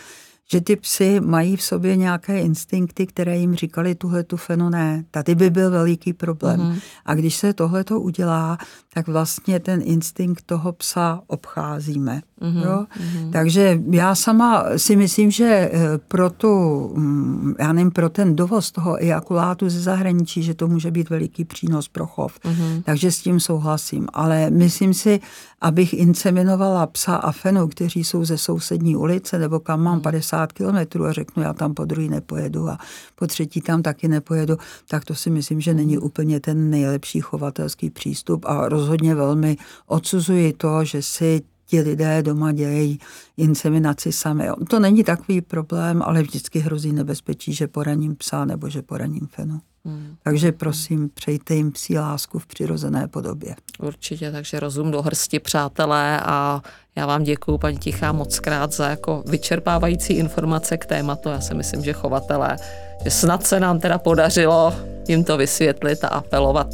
že 0.53 0.61
ty 0.61 0.77
psy 0.77 1.21
mají 1.21 1.57
v 1.57 1.63
sobě 1.63 1.97
nějaké 1.97 2.41
instinkty, 2.41 3.07
které 3.07 3.37
jim 3.37 3.55
říkali 3.55 3.95
tuhle 3.95 4.23
tu 4.25 4.37
fenu 4.37 4.69
ne. 4.69 5.05
Tady 5.11 5.35
by 5.35 5.51
byl 5.51 5.71
veliký 5.71 6.13
problém. 6.13 6.61
Mm-hmm. 6.61 6.81
A 7.05 7.15
když 7.15 7.37
se 7.37 7.53
tohle 7.53 7.85
to 7.85 8.01
udělá, 8.01 8.59
tak 8.95 9.09
vlastně 9.09 9.61
ten 9.61 9.81
instinkt 9.85 10.43
toho 10.47 10.73
psa 10.73 11.21
obcházíme. 11.27 12.23
Mm-hmm. 12.41 12.65
Jo? 12.65 12.87
Mm-hmm. 13.01 13.31
Takže 13.31 13.83
já 13.91 14.15
sama 14.15 14.65
si 14.77 14.97
myslím, 14.97 15.31
že 15.31 15.45
eh, 15.73 15.99
pro 16.09 16.31
tu, 16.31 16.49
mm, 16.97 17.55
já 17.59 17.73
nevím, 17.73 17.91
pro 17.91 18.09
ten 18.09 18.37
dovoz 18.37 18.71
toho 18.71 19.03
ejakulátu 19.03 19.69
ze 19.69 19.81
zahraničí, 19.81 20.43
že 20.43 20.55
to 20.55 20.69
může 20.69 20.91
být 20.91 21.11
veliký 21.11 21.45
přínos 21.45 21.89
pro 21.89 22.07
chov. 22.07 22.39
Mm-hmm. 22.45 22.83
Takže 22.83 23.13
s 23.13 23.19
tím 23.19 23.41
souhlasím. 23.41 24.07
Ale 24.13 24.51
myslím 24.51 24.95
si, 24.95 25.21
abych 25.61 25.95
inseminovala 25.95 26.87
psa 26.87 27.17
a 27.17 27.33
fenu, 27.33 27.69
kteří 27.69 28.05
jsou 28.05 28.25
ze 28.25 28.39
sousední 28.39 28.97
ulice, 28.97 29.39
nebo 29.39 29.61
kam 29.61 29.83
mám 29.83 30.01
50 30.01 30.37
mhm. 30.41 30.49
kilometrů 30.55 31.05
a 31.05 31.13
řeknu, 31.13 31.43
já 31.43 31.53
tam 31.53 31.75
po 31.75 31.85
druhý 31.85 32.09
nepojedu 32.09 32.69
a 32.69 32.79
po 33.15 33.27
třetí 33.27 33.61
tam 33.61 33.83
taky 33.83 34.09
nepojedu, 34.09 34.57
tak 34.89 35.05
to 35.05 35.15
si 35.15 35.31
myslím, 35.31 35.61
že 35.61 35.75
není 35.75 35.99
úplně 35.99 36.41
ten 36.41 36.71
nejlepší 36.71 37.21
chovatelský 37.21 37.91
přístup 37.91 38.45
a 38.45 38.69
rozhodně 38.81 39.15
velmi 39.15 39.57
odsuzuji 39.87 40.53
to, 40.53 40.85
že 40.85 41.03
si 41.03 41.43
ti 41.67 41.81
lidé 41.81 42.23
doma 42.23 42.53
dělají 42.53 42.99
inseminaci 43.37 44.13
sami. 44.13 44.45
To 44.71 44.81
není 44.81 45.05
takový 45.05 45.41
problém, 45.41 46.03
ale 46.03 46.23
vždycky 46.23 46.59
hrozí 46.59 46.93
nebezpečí, 46.93 47.55
že 47.55 47.67
poraním 47.67 48.17
psa 48.17 48.45
nebo 48.45 48.69
že 48.69 48.83
poraním 48.83 49.27
fenu. 49.27 49.61
Hmm. 49.85 50.17
Takže 50.23 50.53
prosím, 50.53 51.09
přejte 51.15 51.55
jim 51.55 51.73
psí 51.73 51.99
lásku 51.99 52.39
v 52.39 52.47
přirozené 52.47 53.09
podobě. 53.09 53.57
Určitě, 53.79 54.33
takže 54.33 54.61
rozum 54.61 54.91
do 54.91 55.03
hrsti, 55.03 55.39
přátelé, 55.39 56.21
a 56.21 56.63
já 56.97 57.07
vám 57.07 57.23
děkuji, 57.23 57.59
paní 57.59 57.79
Tichá, 57.79 58.13
moc 58.13 58.39
krát 58.39 58.73
za 58.73 58.89
jako 58.89 59.23
vyčerpávající 59.27 60.13
informace 60.13 60.77
k 60.77 60.87
tématu. 60.87 61.29
Já 61.29 61.41
si 61.41 61.55
myslím, 61.55 61.85
že 61.85 61.93
chovatelé, 61.93 62.57
že 63.05 63.11
snad 63.11 63.47
se 63.47 63.61
nám 63.61 63.79
teda 63.79 63.99
podařilo 63.99 64.75
jim 65.09 65.25
to 65.25 65.37
vysvětlit 65.37 66.05
a 66.05 66.09
apelovat 66.09 66.67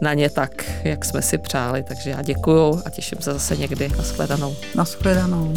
na 0.00 0.14
ně 0.14 0.30
tak, 0.30 0.64
jak 0.84 1.04
jsme 1.04 1.22
si 1.22 1.38
přáli. 1.38 1.82
Takže 1.82 2.10
já 2.10 2.22
děkuju 2.22 2.82
a 2.84 2.90
těším 2.90 3.18
se 3.20 3.32
zase 3.32 3.56
někdy. 3.56 3.88
Naschledanou. 3.88 4.56
Naschledanou. 4.74 5.52